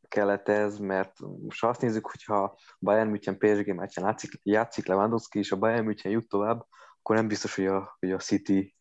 kellett 0.09 0.49
ez, 0.49 0.79
mert 0.79 1.12
most 1.42 1.64
azt 1.64 1.81
nézzük, 1.81 2.07
hogyha 2.07 2.59
Bayern 2.81 3.09
München 3.09 3.38
PSG 3.38 3.75
meccsen 3.75 4.05
játszik, 4.05 4.40
játszik 4.42 4.87
Lewandowski, 4.87 5.38
és 5.38 5.53
a 5.53 5.59
Bayern 5.59 5.85
München 5.85 6.12
jut 6.12 6.29
tovább, 6.29 6.66
akkor 6.99 7.16
nem 7.16 7.29
biztos, 7.29 7.55
hogy 7.55 7.66
a, 7.66 7.97
hogy 8.01 8.11
a 8.11 8.18
City 8.18 8.75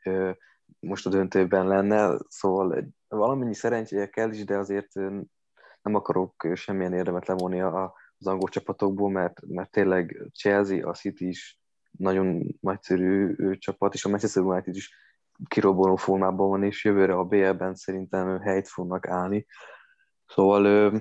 most 0.79 1.05
a 1.05 1.09
döntőben 1.09 1.67
lenne, 1.67 2.17
szóval 2.27 2.83
valamennyi 3.07 3.53
szerencséje 3.53 4.09
kell 4.09 4.31
is, 4.31 4.43
de 4.43 4.57
azért 4.57 4.93
nem 5.81 5.95
akarok 5.95 6.47
semmilyen 6.53 6.93
érdemet 6.93 7.27
levonni 7.27 7.61
az 7.61 8.27
angol 8.27 8.49
csapatokból, 8.49 9.11
mert, 9.11 9.41
mert 9.47 9.71
tényleg 9.71 10.29
Chelsea, 10.33 10.87
a 10.89 10.93
City 10.93 11.27
is 11.27 11.59
nagyon 11.91 12.57
nagyszerű 12.59 13.35
csapat, 13.57 13.93
és 13.93 14.05
a 14.05 14.09
Manchester 14.09 14.43
United 14.43 14.75
is 14.75 14.95
kirobboló 15.47 15.95
formában 15.95 16.49
van, 16.49 16.63
és 16.63 16.85
jövőre 16.85 17.13
a 17.13 17.23
BL-ben 17.23 17.75
szerintem 17.75 18.39
helyt 18.39 18.67
fognak 18.67 19.07
állni. 19.07 19.45
Szóval 20.27 20.65
ö, 20.65 20.97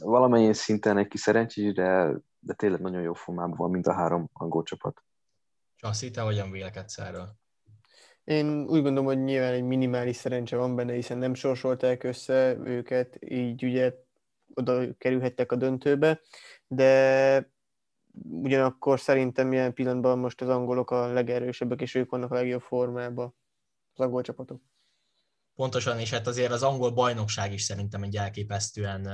valamennyi 0.00 0.52
szinten 0.52 0.98
egy 0.98 1.08
kis 1.08 1.20
szerencsés, 1.20 1.72
de, 1.72 2.12
de 2.38 2.54
tényleg 2.54 2.80
nagyon 2.80 3.02
jó 3.02 3.12
formában 3.12 3.56
van, 3.56 3.70
mint 3.70 3.86
a 3.86 3.94
három 3.94 4.30
angol 4.32 4.62
csapat. 4.62 5.02
Csaszi, 5.76 6.10
te 6.10 6.20
hogyan 6.20 6.50
vélekedsz 6.50 6.98
erről? 6.98 7.38
Én 8.24 8.46
úgy 8.46 8.82
gondolom, 8.82 9.04
hogy 9.04 9.22
nyilván 9.22 9.52
egy 9.52 9.62
minimális 9.62 10.16
szerencse 10.16 10.56
van 10.56 10.76
benne, 10.76 10.92
hiszen 10.92 11.18
nem 11.18 11.34
sorsolták 11.34 12.02
össze 12.02 12.56
őket, 12.64 13.18
így 13.20 13.64
ugye 13.64 13.94
oda 14.54 14.96
kerülhettek 14.98 15.52
a 15.52 15.56
döntőbe, 15.56 16.20
de 16.66 17.52
ugyanakkor 18.22 19.00
szerintem 19.00 19.52
ilyen 19.52 19.74
pillanatban 19.74 20.18
most 20.18 20.40
az 20.40 20.48
angolok 20.48 20.90
a 20.90 21.12
legerősebbek, 21.12 21.80
és 21.80 21.94
ők 21.94 22.10
vannak 22.10 22.30
a 22.30 22.34
legjobb 22.34 22.60
formában, 22.60 23.34
az 23.94 24.04
angol 24.04 24.22
csapatok. 24.22 24.62
Pontosan, 25.60 25.98
és 25.98 26.10
hát 26.10 26.26
azért 26.26 26.52
az 26.52 26.62
angol 26.62 26.90
bajnokság 26.90 27.52
is 27.52 27.62
szerintem 27.62 28.02
egy 28.02 28.16
elképesztően 28.16 29.08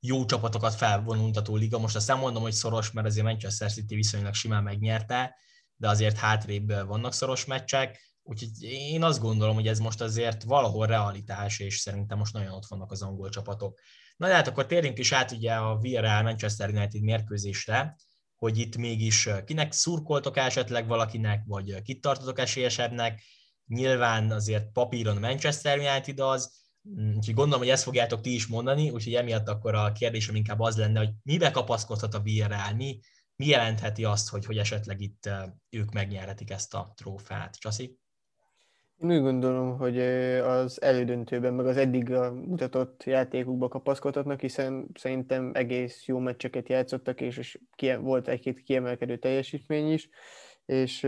jó 0.00 0.24
csapatokat 0.24 0.74
felvonultató 0.74 1.56
liga. 1.56 1.78
Most 1.78 1.96
azt 1.96 2.08
nem 2.08 2.18
mondom, 2.18 2.42
hogy 2.42 2.52
szoros, 2.52 2.90
mert 2.90 3.06
azért 3.06 3.24
Manchester 3.24 3.72
City 3.72 3.94
viszonylag 3.94 4.34
simán 4.34 4.62
megnyerte, 4.62 5.36
de 5.76 5.88
azért 5.88 6.16
hátrébb 6.16 6.86
vannak 6.86 7.12
szoros 7.12 7.44
meccsek, 7.44 8.18
úgyhogy 8.22 8.62
én 8.62 9.02
azt 9.02 9.20
gondolom, 9.20 9.54
hogy 9.54 9.68
ez 9.68 9.78
most 9.78 10.00
azért 10.00 10.42
valahol 10.42 10.86
realitás, 10.86 11.58
és 11.58 11.78
szerintem 11.78 12.18
most 12.18 12.32
nagyon 12.32 12.52
ott 12.52 12.66
vannak 12.66 12.90
az 12.90 13.02
angol 13.02 13.28
csapatok. 13.28 13.78
Na 14.16 14.26
de 14.26 14.34
hát 14.34 14.48
akkor 14.48 14.66
térjünk 14.66 14.98
is 14.98 15.12
át 15.12 15.30
ugye 15.30 15.54
a 15.54 15.78
Villarreal 15.78 16.22
Manchester 16.22 16.70
United 16.70 17.02
mérkőzésre, 17.02 17.96
hogy 18.36 18.58
itt 18.58 18.76
mégis 18.76 19.28
kinek 19.44 19.72
szurkoltok 19.72 20.36
esetleg 20.36 20.86
valakinek, 20.86 21.42
vagy 21.46 21.82
kit 21.82 22.00
tartotok 22.00 22.38
esélyesebbnek. 22.38 23.22
Nyilván 23.66 24.30
azért 24.30 24.72
papíron 24.72 25.16
Manchester 25.16 25.78
United 25.78 26.20
az, 26.20 26.62
úgyhogy 27.14 27.34
gondolom, 27.34 27.60
hogy 27.60 27.68
ezt 27.68 27.82
fogjátok 27.82 28.20
ti 28.20 28.34
is 28.34 28.46
mondani, 28.46 28.90
úgyhogy 28.90 29.14
emiatt 29.14 29.48
akkor 29.48 29.74
a 29.74 29.92
kérdésem 29.92 30.34
inkább 30.34 30.60
az 30.60 30.76
lenne, 30.76 30.98
hogy 30.98 31.10
mibe 31.22 31.50
kapaszkodhat 31.50 32.14
a 32.14 32.20
Villarreal, 32.20 32.74
mi, 32.74 33.00
mi 33.36 33.46
jelentheti 33.46 34.04
azt, 34.04 34.28
hogy, 34.28 34.44
hogy 34.44 34.58
esetleg 34.58 35.00
itt 35.00 35.28
ők 35.70 35.92
megnyerhetik 35.92 36.50
ezt 36.50 36.74
a 36.74 36.92
trófát. 36.96 37.58
Csaszi? 37.58 37.98
Én 38.96 39.10
úgy 39.10 39.20
gondolom, 39.20 39.78
hogy 39.78 40.00
az 40.40 40.82
elődöntőben, 40.82 41.54
meg 41.54 41.66
az 41.66 41.76
eddig 41.76 42.08
mutatott 42.08 43.04
játékukba 43.04 43.68
kapaszkodhatnak, 43.68 44.40
hiszen 44.40 44.86
szerintem 44.94 45.50
egész 45.54 46.06
jó 46.06 46.18
meccseket 46.18 46.68
játszottak, 46.68 47.20
és, 47.20 47.36
és 47.36 47.58
volt 48.00 48.28
egy-két 48.28 48.62
kiemelkedő 48.62 49.18
teljesítmény 49.18 49.92
is, 49.92 50.08
és 50.64 51.06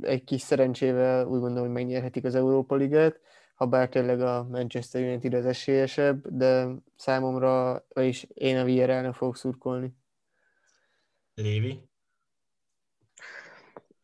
egy 0.00 0.24
kis 0.24 0.40
szerencsével 0.40 1.26
úgy 1.26 1.40
gondolom, 1.40 1.64
hogy 1.64 1.74
megnyerhetik 1.74 2.24
az 2.24 2.34
Európa 2.34 2.74
Ligát, 2.74 3.20
ha 3.54 3.66
bár 3.66 3.88
tényleg 3.88 4.20
a 4.20 4.46
Manchester 4.50 5.02
United 5.02 5.34
az 5.34 5.44
esélyesebb, 5.44 6.28
de 6.28 6.68
számomra, 6.96 7.84
vagyis 7.88 8.26
én 8.34 8.56
a 8.56 8.64
Villarrealnak 8.64 9.14
fogok 9.14 9.36
szurkolni. 9.36 9.96
Lévi? 11.34 11.88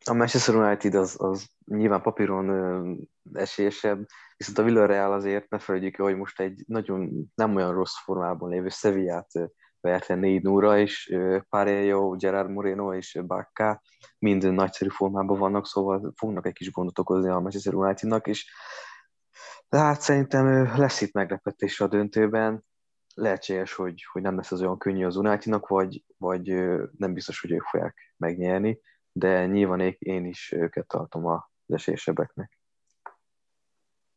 A 0.05 0.13
Manchester 0.13 0.55
United 0.55 0.95
az, 0.95 1.15
az 1.17 1.49
nyilván 1.65 2.01
papíron 2.01 2.49
ö, 2.49 2.93
esélyesebb, 3.33 4.05
viszont 4.37 4.57
a 4.57 4.63
Villarreal 4.63 5.13
azért 5.13 5.49
ne 5.49 5.59
felejtjük 5.59 5.95
hogy 5.95 6.15
most 6.15 6.39
egy 6.39 6.63
nagyon 6.67 7.31
nem 7.35 7.55
olyan 7.55 7.73
rossz 7.73 8.03
formában 8.03 8.49
lévő 8.49 8.69
Sevillát 8.69 9.31
verte 9.83 10.15
4 10.15 10.41
0 10.41 10.79
és 10.79 11.15
Parejo, 11.49 12.09
Gerard 12.09 12.49
Moreno 12.49 12.93
és 12.93 13.19
Bacca 13.27 13.81
mind 14.19 14.53
nagyszerű 14.53 14.89
formában 14.89 15.39
vannak, 15.39 15.67
szóval 15.67 16.11
fognak 16.15 16.45
egy 16.45 16.53
kis 16.53 16.71
gondot 16.71 16.99
okozni 16.99 17.29
a 17.29 17.39
Manchester 17.39 17.73
Unitednak, 17.73 18.27
és 18.27 18.51
de 19.69 19.77
hát 19.77 20.01
szerintem 20.01 20.77
lesz 20.77 21.01
itt 21.01 21.13
meglepetés 21.13 21.81
a 21.81 21.87
döntőben, 21.87 22.65
lehetséges, 23.13 23.73
hogy, 23.73 24.05
hogy 24.11 24.21
nem 24.21 24.35
lesz 24.35 24.51
az 24.51 24.61
olyan 24.61 24.77
könnyű 24.77 25.05
az 25.05 25.15
Unitednak, 25.15 25.67
vagy, 25.67 26.03
vagy 26.17 26.47
nem 26.97 27.13
biztos, 27.13 27.41
hogy 27.41 27.51
ők 27.51 27.63
fogják 27.63 28.13
megnyerni, 28.17 28.79
de 29.11 29.45
nyilván 29.45 29.95
én 29.99 30.25
is 30.25 30.51
őket 30.51 30.87
tartom 30.87 31.25
az 31.25 31.41
esélyesebbeknek. 31.67 32.57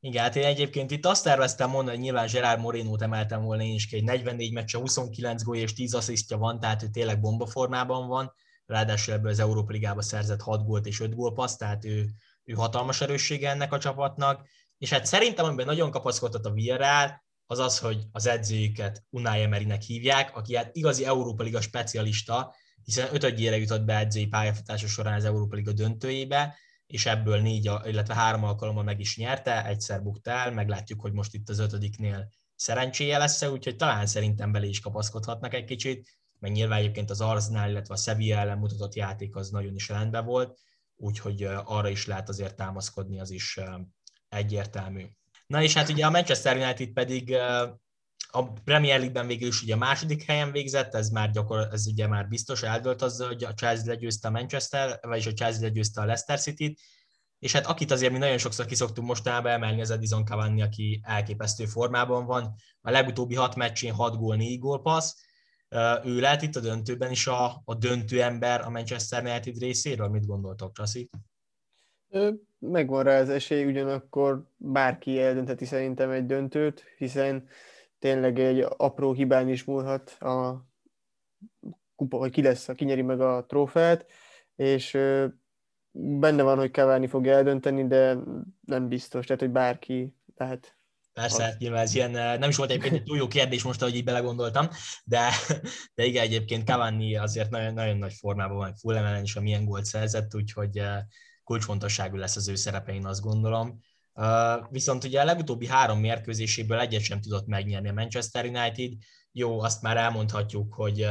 Igen, 0.01 0.23
hát 0.23 0.37
én 0.37 0.45
egyébként 0.45 0.91
itt 0.91 1.07
azt 1.07 1.25
terveztem 1.25 1.71
mondani, 1.71 1.97
hogy 1.97 2.05
nyilván 2.05 2.29
Gerard 2.33 2.61
Moreno-t 2.61 3.03
emeltem 3.03 3.43
volna 3.43 3.63
én 3.63 3.75
is 3.75 3.87
ki, 3.87 3.97
egy 3.97 4.05
44 4.05 4.53
meccse, 4.53 4.79
29 4.79 5.43
gól 5.43 5.57
és 5.57 5.73
10 5.73 5.95
asszisztja 5.95 6.37
van, 6.37 6.61
tehát 6.61 6.83
ő 6.83 6.87
tényleg 6.89 7.21
bomba 7.21 7.47
formában 7.47 8.09
van, 8.09 8.33
ráadásul 8.67 9.15
ebből 9.15 9.31
az 9.31 9.39
Európa 9.39 9.73
Ligába 9.73 10.03
szerzett 10.03 10.41
6 10.41 10.65
gólt 10.65 10.87
és 10.87 11.01
5 11.01 11.15
gólpaszt, 11.15 11.59
tehát 11.59 11.85
ő, 11.85 12.07
ő 12.45 12.53
hatalmas 12.53 13.01
erőssége 13.01 13.51
ennek 13.51 13.73
a 13.73 13.79
csapatnak, 13.79 14.49
és 14.79 14.91
hát 14.91 15.07
szerintem, 15.07 15.45
amiben 15.45 15.67
nagyon 15.67 15.91
kapaszkodott 15.91 16.45
a 16.45 16.51
Villarreal, 16.51 17.25
az 17.47 17.59
az, 17.59 17.79
hogy 17.79 18.03
az 18.13 18.27
edzőjüket 18.27 19.05
Unai 19.11 19.43
Emerynek 19.43 19.83
hívják, 19.83 20.37
aki 20.37 20.57
hát 20.57 20.77
igazi 20.77 21.05
Európa 21.05 21.43
Liga 21.43 21.61
specialista, 21.61 22.55
hiszen 22.83 23.09
ötödjére 23.15 23.57
jutott 23.57 23.85
be 23.85 23.97
edzői 23.97 24.27
pályafutása 24.27 24.87
során 24.87 25.15
az 25.15 25.25
Európa 25.25 25.57
Liga 25.57 25.73
döntőjébe, 25.73 26.57
és 26.87 27.07
ebből 27.07 27.41
négy, 27.41 27.71
illetve 27.85 28.15
három 28.15 28.45
alkalommal 28.45 28.83
meg 28.85 29.01
is 29.01 29.17
nyerte, 29.17 29.67
egyszer 29.67 30.03
bukta 30.03 30.31
el, 30.31 30.51
meglátjuk, 30.51 31.01
hogy 31.01 31.13
most 31.13 31.35
itt 31.35 31.49
az 31.49 31.59
ötödiknél 31.59 32.29
szerencséje 32.55 33.19
lesz 33.19 33.43
úgyhogy 33.43 33.77
talán 33.77 34.07
szerintem 34.07 34.53
bele 34.53 34.67
is 34.67 34.81
kapaszkodhatnak 34.81 35.55
egy 35.55 35.65
kicsit, 35.65 36.09
meg 36.39 36.53
nyilván 36.53 36.79
egyébként 36.79 37.11
az 37.11 37.21
Arsenal, 37.21 37.71
illetve 37.71 37.95
a 37.95 37.97
Sevilla 37.97 38.39
ellen 38.39 38.59
mutatott 38.59 38.95
játék 38.95 39.37
az 39.37 39.51
nagyon 39.51 39.75
is 39.75 39.89
rendben 39.89 40.25
volt, 40.25 40.59
úgyhogy 40.97 41.43
arra 41.65 41.89
is 41.89 42.07
lehet 42.07 42.29
azért 42.29 42.57
támaszkodni, 42.57 43.21
az 43.21 43.31
is 43.31 43.61
egyértelmű. 44.29 45.07
Na 45.47 45.63
és 45.63 45.75
hát 45.75 45.89
ugye 45.89 46.07
a 46.07 46.11
Manchester 46.11 46.57
United 46.57 46.89
pedig 46.89 47.37
a 48.31 48.53
Premier 48.53 48.99
League-ben 48.99 49.27
végül 49.27 49.49
is 49.49 49.63
ugye 49.63 49.75
a 49.75 49.79
második 49.79 50.23
helyen 50.23 50.53
végzett, 50.53 50.95
ez 50.95 51.09
már 51.09 51.31
gyakor, 51.31 51.69
ez 51.73 51.87
ugye 51.87 52.07
már 52.07 52.29
biztos 52.29 52.63
eldőlt 52.63 53.03
az, 53.03 53.21
hogy 53.21 53.45
a 53.45 53.55
Chelsea 53.55 53.87
legyőzte 53.87 54.29
a 54.29 54.31
Manchester, 54.31 54.99
vagyis 55.03 55.27
a 55.27 55.33
Chelsea 55.33 55.63
legyőzte 55.63 56.01
a 56.01 56.05
Leicester 56.05 56.41
City-t, 56.41 56.81
és 57.39 57.53
hát 57.53 57.67
akit 57.67 57.91
azért 57.91 58.13
mi 58.13 58.19
nagyon 58.19 58.39
sokszor 58.39 58.65
kiszoktunk 58.65 59.07
mostanában 59.07 59.53
emelni, 59.53 59.81
az 59.81 59.91
Edison 59.91 60.25
Cavani, 60.25 60.63
aki 60.63 61.01
elképesztő 61.05 61.65
formában 61.65 62.27
van. 62.27 62.55
A 62.81 62.91
legutóbbi 62.91 63.35
hat 63.35 63.57
meccsén 63.57 63.93
6 63.93 64.17
gól, 64.17 64.37
4 64.37 64.59
gólpassz. 64.59 65.15
Ő 66.05 66.21
lehet 66.21 66.43
itt 66.43 66.57
a 66.57 66.61
döntőben 66.61 67.11
is 67.11 67.27
a, 67.27 67.63
a 67.65 67.75
döntő 67.75 68.23
ember 68.23 68.61
a 68.61 68.71
Manchester 68.71 69.25
United 69.25 69.59
részéről? 69.59 70.09
Mit 70.09 70.27
gondoltok, 70.27 70.73
Csasi? 70.73 71.11
Megvan 72.59 73.03
rá 73.03 73.21
az 73.21 73.29
esély, 73.29 73.65
ugyanakkor 73.65 74.51
bárki 74.57 75.21
eldöntheti 75.21 75.65
szerintem 75.65 76.11
egy 76.11 76.27
döntőt, 76.27 76.85
hiszen 76.99 77.49
tényleg 78.07 78.39
egy 78.39 78.67
apró 78.77 79.13
hibán 79.13 79.49
is 79.49 79.65
múlhat 79.65 80.11
a 80.11 80.67
kupa, 81.95 82.17
hogy 82.17 82.31
ki 82.31 82.43
lesz, 82.43 82.69
ki 82.75 82.85
nyeri 82.85 83.03
meg 83.03 83.21
a 83.21 83.45
trófeát, 83.47 84.07
és 84.57 84.99
benne 85.93 86.43
van, 86.43 86.59
hogy 86.59 86.71
Cavani 86.71 87.07
fog 87.07 87.27
eldönteni, 87.27 87.87
de 87.87 88.19
nem 88.61 88.89
biztos, 88.89 89.27
tehát 89.27 89.41
hogy 89.43 89.51
bárki 89.51 90.17
lehet. 90.37 90.79
Persze, 91.13 91.43
hát 91.43 91.59
nyilván 91.59 91.83
ez 91.83 91.95
ilyen, 91.95 92.11
nem 92.11 92.49
is 92.49 92.57
volt 92.57 92.71
egyébként 92.71 92.95
egy 92.95 93.03
túl 93.03 93.17
jó 93.17 93.27
kérdés 93.27 93.63
most, 93.63 93.83
ahogy 93.83 93.95
így 93.95 94.05
belegondoltam, 94.05 94.69
de, 95.05 95.29
de 95.95 96.05
igen, 96.05 96.25
egyébként 96.25 96.69
Cavani 96.69 97.17
azért 97.17 97.51
nagyon, 97.51 97.75
nagyon 97.75 97.97
nagy 97.97 98.15
formában 98.15 98.57
van, 98.57 98.75
full 98.75 98.97
ellen 98.97 99.23
is, 99.23 99.37
amilyen 99.37 99.65
gólt 99.65 99.85
szerzett, 99.85 100.35
úgyhogy 100.35 100.83
kulcsfontosságú 101.45 102.17
lesz 102.17 102.37
az 102.37 102.49
ő 102.49 102.55
szerepe, 102.55 102.93
én 102.93 103.07
azt 103.07 103.23
gondolom. 103.23 103.81
Viszont 104.71 105.05
ugye 105.05 105.21
a 105.21 105.25
legutóbbi 105.25 105.67
három 105.67 106.01
mérkőzéséből 106.01 106.79
egyet 106.79 107.03
sem 107.03 107.21
tudott 107.21 107.47
megnyerni 107.47 107.89
a 107.89 107.93
Manchester 107.93 108.45
United. 108.45 108.93
Jó, 109.33 109.61
azt 109.61 109.83
már 109.83 109.97
elmondhatjuk, 109.97 110.75
hogy, 110.75 111.07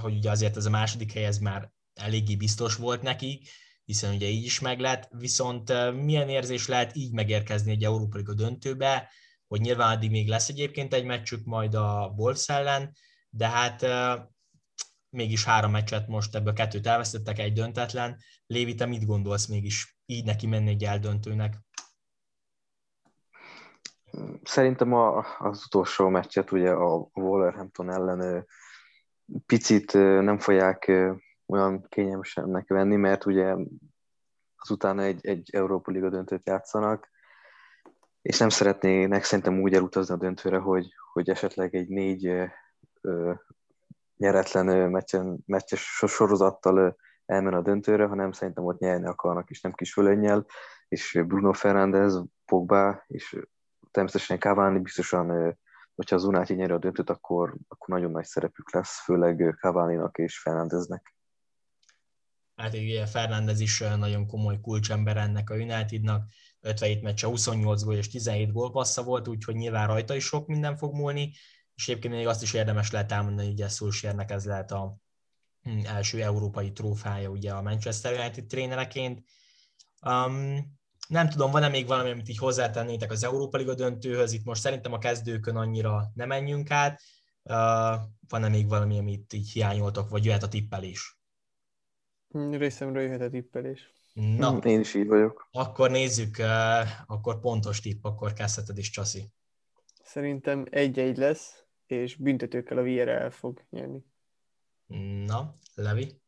hogy 0.00 0.14
ugye 0.14 0.30
azért 0.30 0.56
ez 0.56 0.66
a 0.66 0.70
második 0.70 1.12
hely 1.12 1.24
ez 1.24 1.38
már 1.38 1.72
eléggé 1.94 2.36
biztos 2.36 2.76
volt 2.76 3.02
neki, 3.02 3.42
hiszen 3.84 4.14
ugye 4.14 4.26
így 4.26 4.44
is 4.44 4.60
meg 4.60 4.80
lett, 4.80 5.08
viszont 5.10 5.92
milyen 6.02 6.28
érzés 6.28 6.66
lehet 6.66 6.96
így 6.96 7.12
megérkezni 7.12 7.70
egy 7.70 7.84
Európa 7.84 8.16
Liga 8.16 8.34
döntőbe, 8.34 9.10
hogy 9.48 9.60
nyilván 9.60 9.96
addig 9.96 10.10
még 10.10 10.28
lesz 10.28 10.48
egyébként 10.48 10.94
egy 10.94 11.04
meccsük 11.04 11.44
majd 11.44 11.74
a 11.74 12.14
Wolves 12.16 12.48
ellen, 12.48 12.92
de 13.30 13.48
hát 13.48 13.86
mégis 15.10 15.44
három 15.44 15.70
meccset 15.70 16.08
most 16.08 16.34
ebből 16.34 16.52
kettőt 16.52 16.86
elvesztettek, 16.86 17.38
egy 17.38 17.52
döntetlen. 17.52 18.18
Lévi, 18.46 18.74
te 18.74 18.86
mit 18.86 19.06
gondolsz 19.06 19.46
mégis 19.46 19.98
így 20.06 20.24
neki 20.24 20.46
menni 20.46 20.70
egy 20.70 20.84
eldöntőnek? 20.84 21.58
Szerintem 24.42 24.92
a, 24.92 25.24
az 25.38 25.64
utolsó 25.66 26.08
meccset 26.08 26.52
ugye 26.52 26.70
a 26.70 27.08
Wolverhampton 27.14 27.90
ellen 27.90 28.46
picit 29.46 29.92
nem 29.92 30.38
fogják 30.38 30.92
olyan 31.46 31.86
kényelmesennek 31.88 32.68
venni, 32.68 32.96
mert 32.96 33.26
ugye 33.26 33.54
azután 34.56 34.98
egy, 34.98 35.26
egy 35.26 35.50
Európa 35.52 35.90
Liga 35.90 36.08
döntőt 36.08 36.46
játszanak, 36.46 37.08
és 38.22 38.38
nem 38.38 38.48
szeretnének 38.48 39.24
szerintem 39.24 39.60
úgy 39.60 39.74
elutazni 39.74 40.14
a 40.14 40.18
döntőre, 40.18 40.58
hogy, 40.58 40.88
hogy 41.12 41.30
esetleg 41.30 41.74
egy 41.74 41.88
négy 41.88 42.26
ö, 43.00 43.32
nyeretlen 44.16 44.90
meccsen, 44.90 45.38
meccses 45.46 46.02
sorozattal 46.06 46.96
elmen 47.26 47.54
a 47.54 47.60
döntőre, 47.62 48.06
hanem 48.06 48.32
szerintem 48.32 48.64
ott 48.64 48.78
nyerni 48.78 49.06
akarnak, 49.06 49.50
és 49.50 49.60
nem 49.60 49.72
kis 49.72 49.92
fölönnyel, 49.92 50.46
és 50.88 51.22
Bruno 51.26 51.52
Fernández, 51.52 52.22
Pogba, 52.44 53.04
és 53.06 53.36
természetesen 53.90 54.38
Cavani 54.38 54.78
biztosan, 54.78 55.56
hogyha 55.94 56.16
az 56.16 56.24
United 56.24 56.56
nyeri 56.56 56.72
a 56.72 56.78
döntőt, 56.78 57.10
akkor, 57.10 57.56
akkor 57.68 57.88
nagyon 57.88 58.10
nagy 58.10 58.24
szerepük 58.24 58.72
lesz, 58.72 59.02
főleg 59.04 59.56
Cavani-nak 59.60 60.18
és 60.18 60.38
Fernándeznek. 60.38 61.14
Hát 62.56 62.74
ugye 62.74 63.06
Fernández 63.06 63.60
is 63.60 63.78
nagyon 63.78 64.26
komoly 64.26 64.60
kulcsember 64.60 65.16
ennek 65.16 65.50
a 65.50 65.54
Unitednak, 65.54 66.24
57 66.60 67.02
meccse, 67.02 67.26
28 67.26 67.82
gól 67.82 67.94
és 67.94 68.08
17 68.08 68.52
gólpassza 68.52 69.02
volt, 69.02 69.28
úgyhogy 69.28 69.54
nyilván 69.54 69.86
rajta 69.86 70.14
is 70.14 70.24
sok 70.24 70.46
minden 70.46 70.76
fog 70.76 70.94
múlni, 70.94 71.32
és 71.74 71.88
egyébként 71.88 72.14
még 72.14 72.26
azt 72.26 72.42
is 72.42 72.52
érdemes 72.52 72.90
lehet 72.90 73.12
elmondani, 73.12 73.54
hogy 73.54 73.68
Szulsérnek 73.68 74.30
ez 74.30 74.46
lehet 74.46 74.70
a 74.70 74.96
hm, 75.62 75.78
első 75.86 76.22
európai 76.22 76.72
trófája 76.72 77.28
ugye 77.28 77.52
a 77.52 77.62
Manchester 77.62 78.18
United 78.18 78.46
trénereként. 78.46 79.24
Um, 80.06 80.78
nem 81.10 81.28
tudom, 81.28 81.50
van-e 81.50 81.68
még 81.68 81.86
valami, 81.86 82.10
amit 82.10 82.28
így 82.28 82.38
hozzátennétek 82.38 83.10
az 83.10 83.24
Európa 83.24 83.56
Liga 83.56 83.74
döntőhöz? 83.74 84.32
Itt 84.32 84.44
most 84.44 84.60
szerintem 84.60 84.92
a 84.92 84.98
kezdőkön 84.98 85.56
annyira 85.56 86.10
nem 86.14 86.28
menjünk 86.28 86.70
át. 86.70 87.00
Uh, 87.42 87.54
van-e 88.28 88.48
még 88.48 88.68
valami, 88.68 88.98
amit 88.98 89.32
így 89.32 89.50
hiányoltok, 89.50 90.08
vagy 90.08 90.24
jöhet 90.24 90.42
a 90.42 90.48
tippelés? 90.48 91.18
Hm, 92.28 92.50
részemről 92.50 93.02
jöhet 93.02 93.20
a 93.20 93.30
tippelés. 93.30 93.92
Na, 94.12 94.50
hm, 94.50 94.66
én 94.66 94.80
is 94.80 94.94
így 94.94 95.06
vagyok. 95.06 95.48
Akkor 95.52 95.90
nézzük, 95.90 96.36
uh, 96.38 96.88
akkor 97.06 97.40
pontos 97.40 97.80
tipp, 97.80 98.04
akkor 98.04 98.32
kezdheted 98.32 98.78
is, 98.78 98.90
Csasi. 98.90 99.32
Szerintem 100.02 100.66
egy-egy 100.70 101.16
lesz, 101.16 101.64
és 101.86 102.16
büntetőkkel 102.16 102.78
a 102.78 102.86
el 102.86 103.30
fog 103.30 103.64
nyerni. 103.70 104.04
Na, 105.26 105.54
Levi? 105.74 106.20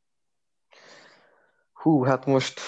Hú, 1.73 2.03
hát 2.03 2.27
most 2.27 2.61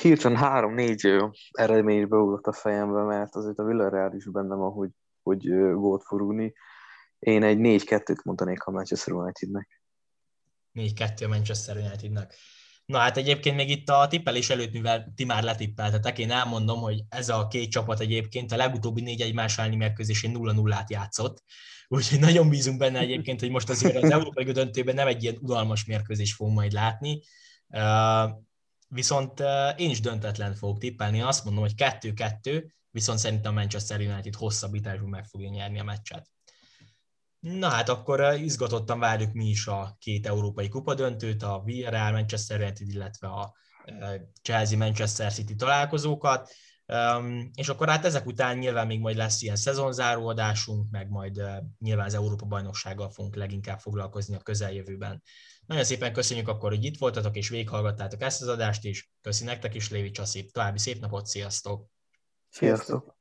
hirtelen 0.00 0.38
három-négy 0.38 1.16
eredmény 1.50 2.08
beugrott 2.08 2.46
a 2.46 2.52
fejembe, 2.52 3.02
mert 3.02 3.34
azért 3.34 3.58
a 3.58 3.64
Villarreal 3.64 4.14
is 4.14 4.24
bennem 4.24 4.58
van, 4.58 4.72
hogy, 4.72 4.90
hogy 5.22 5.48
gólt 5.72 6.02
forulni. 6.02 6.52
Én 7.18 7.42
egy 7.42 7.58
4-2-t 7.60 8.22
mondanék 8.24 8.62
a 8.62 8.70
Manchester 8.70 9.14
Unitednek. 9.14 9.82
4-2 10.74 11.24
a 11.24 11.28
Manchester 11.28 11.76
Unitednek. 11.76 12.34
Na 12.84 12.98
hát 12.98 13.16
egyébként 13.16 13.56
még 13.56 13.70
itt 13.70 13.88
a 13.88 14.06
tippelés 14.08 14.50
előtt, 14.50 14.72
mivel 14.72 15.12
ti 15.16 15.24
már 15.24 15.42
letippeltetek, 15.42 16.18
én 16.18 16.30
elmondom, 16.30 16.80
hogy 16.80 17.02
ez 17.08 17.28
a 17.28 17.46
két 17.46 17.70
csapat 17.70 18.00
egyébként 18.00 18.52
a 18.52 18.56
legutóbbi 18.56 19.00
négy 19.00 19.20
egymás 19.20 19.58
elleni 19.58 19.76
mérkőzésén 19.76 20.36
0-0-át 20.38 20.90
játszott. 20.90 21.42
Úgyhogy 21.88 22.18
nagyon 22.18 22.48
bízunk 22.48 22.78
benne 22.78 22.98
egyébként, 22.98 23.40
hogy 23.40 23.50
most 23.50 23.70
azért 23.70 24.02
az 24.02 24.10
Európai 24.20 24.44
döntőben 24.44 24.94
nem 24.94 25.06
egy 25.06 25.22
ilyen 25.22 25.36
udalmas 25.40 25.84
mérkőzés 25.84 26.34
fogunk 26.34 26.56
majd 26.56 26.72
látni. 26.72 27.22
Viszont 28.94 29.42
én 29.76 29.90
is 29.90 30.00
döntetlen 30.00 30.54
fogok 30.54 30.78
tippelni, 30.78 31.20
azt 31.20 31.44
mondom, 31.44 31.62
hogy 31.62 31.74
2-2, 31.76 32.70
viszont 32.90 33.18
szerintem 33.18 33.52
a 33.52 33.54
Manchester 33.54 34.00
United 34.00 34.34
hosszabbításban 34.34 35.08
meg 35.08 35.24
fogja 35.24 35.48
nyerni 35.48 35.78
a 35.78 35.84
meccset. 35.84 36.30
Na 37.40 37.68
hát 37.68 37.88
akkor 37.88 38.34
izgatottan 38.34 38.98
várjuk 38.98 39.32
mi 39.32 39.48
is 39.48 39.66
a 39.66 39.96
két 39.98 40.26
európai 40.26 40.68
kupadöntőt, 40.68 41.42
a 41.42 41.62
Villarreal 41.64 42.12
Manchester 42.12 42.60
United, 42.60 42.88
illetve 42.88 43.28
a 43.28 43.54
Chelsea 44.42 44.78
Manchester 44.78 45.32
City 45.32 45.54
találkozókat. 45.54 46.50
És 47.54 47.68
akkor 47.68 47.88
hát 47.88 48.04
ezek 48.04 48.26
után 48.26 48.58
nyilván 48.58 48.86
még 48.86 49.00
majd 49.00 49.16
lesz 49.16 49.42
ilyen 49.42 49.56
szezonzáró 49.56 50.28
adásunk, 50.28 50.90
meg 50.90 51.08
majd 51.08 51.42
nyilván 51.78 52.06
az 52.06 52.14
Európa 52.14 52.46
bajnoksággal 52.46 53.10
fogunk 53.10 53.36
leginkább 53.36 53.78
foglalkozni 53.78 54.34
a 54.34 54.38
közeljövőben. 54.38 55.22
Nagyon 55.70 55.84
szépen 55.84 56.12
köszönjük 56.12 56.48
akkor, 56.48 56.70
hogy 56.70 56.84
itt 56.84 56.98
voltatok 56.98 57.36
és 57.36 57.48
végighallgattátok 57.48 58.22
ezt 58.22 58.42
az 58.42 58.48
adást 58.48 58.84
is. 58.84 59.12
Köszi 59.20 59.44
nektek 59.44 59.74
is, 59.74 59.90
Lévi 59.90 60.10
Csaszép. 60.10 60.50
További 60.50 60.78
szép 60.78 61.00
napot, 61.00 61.26
sziasztok! 61.26 61.86
Sziasztok! 62.48 63.19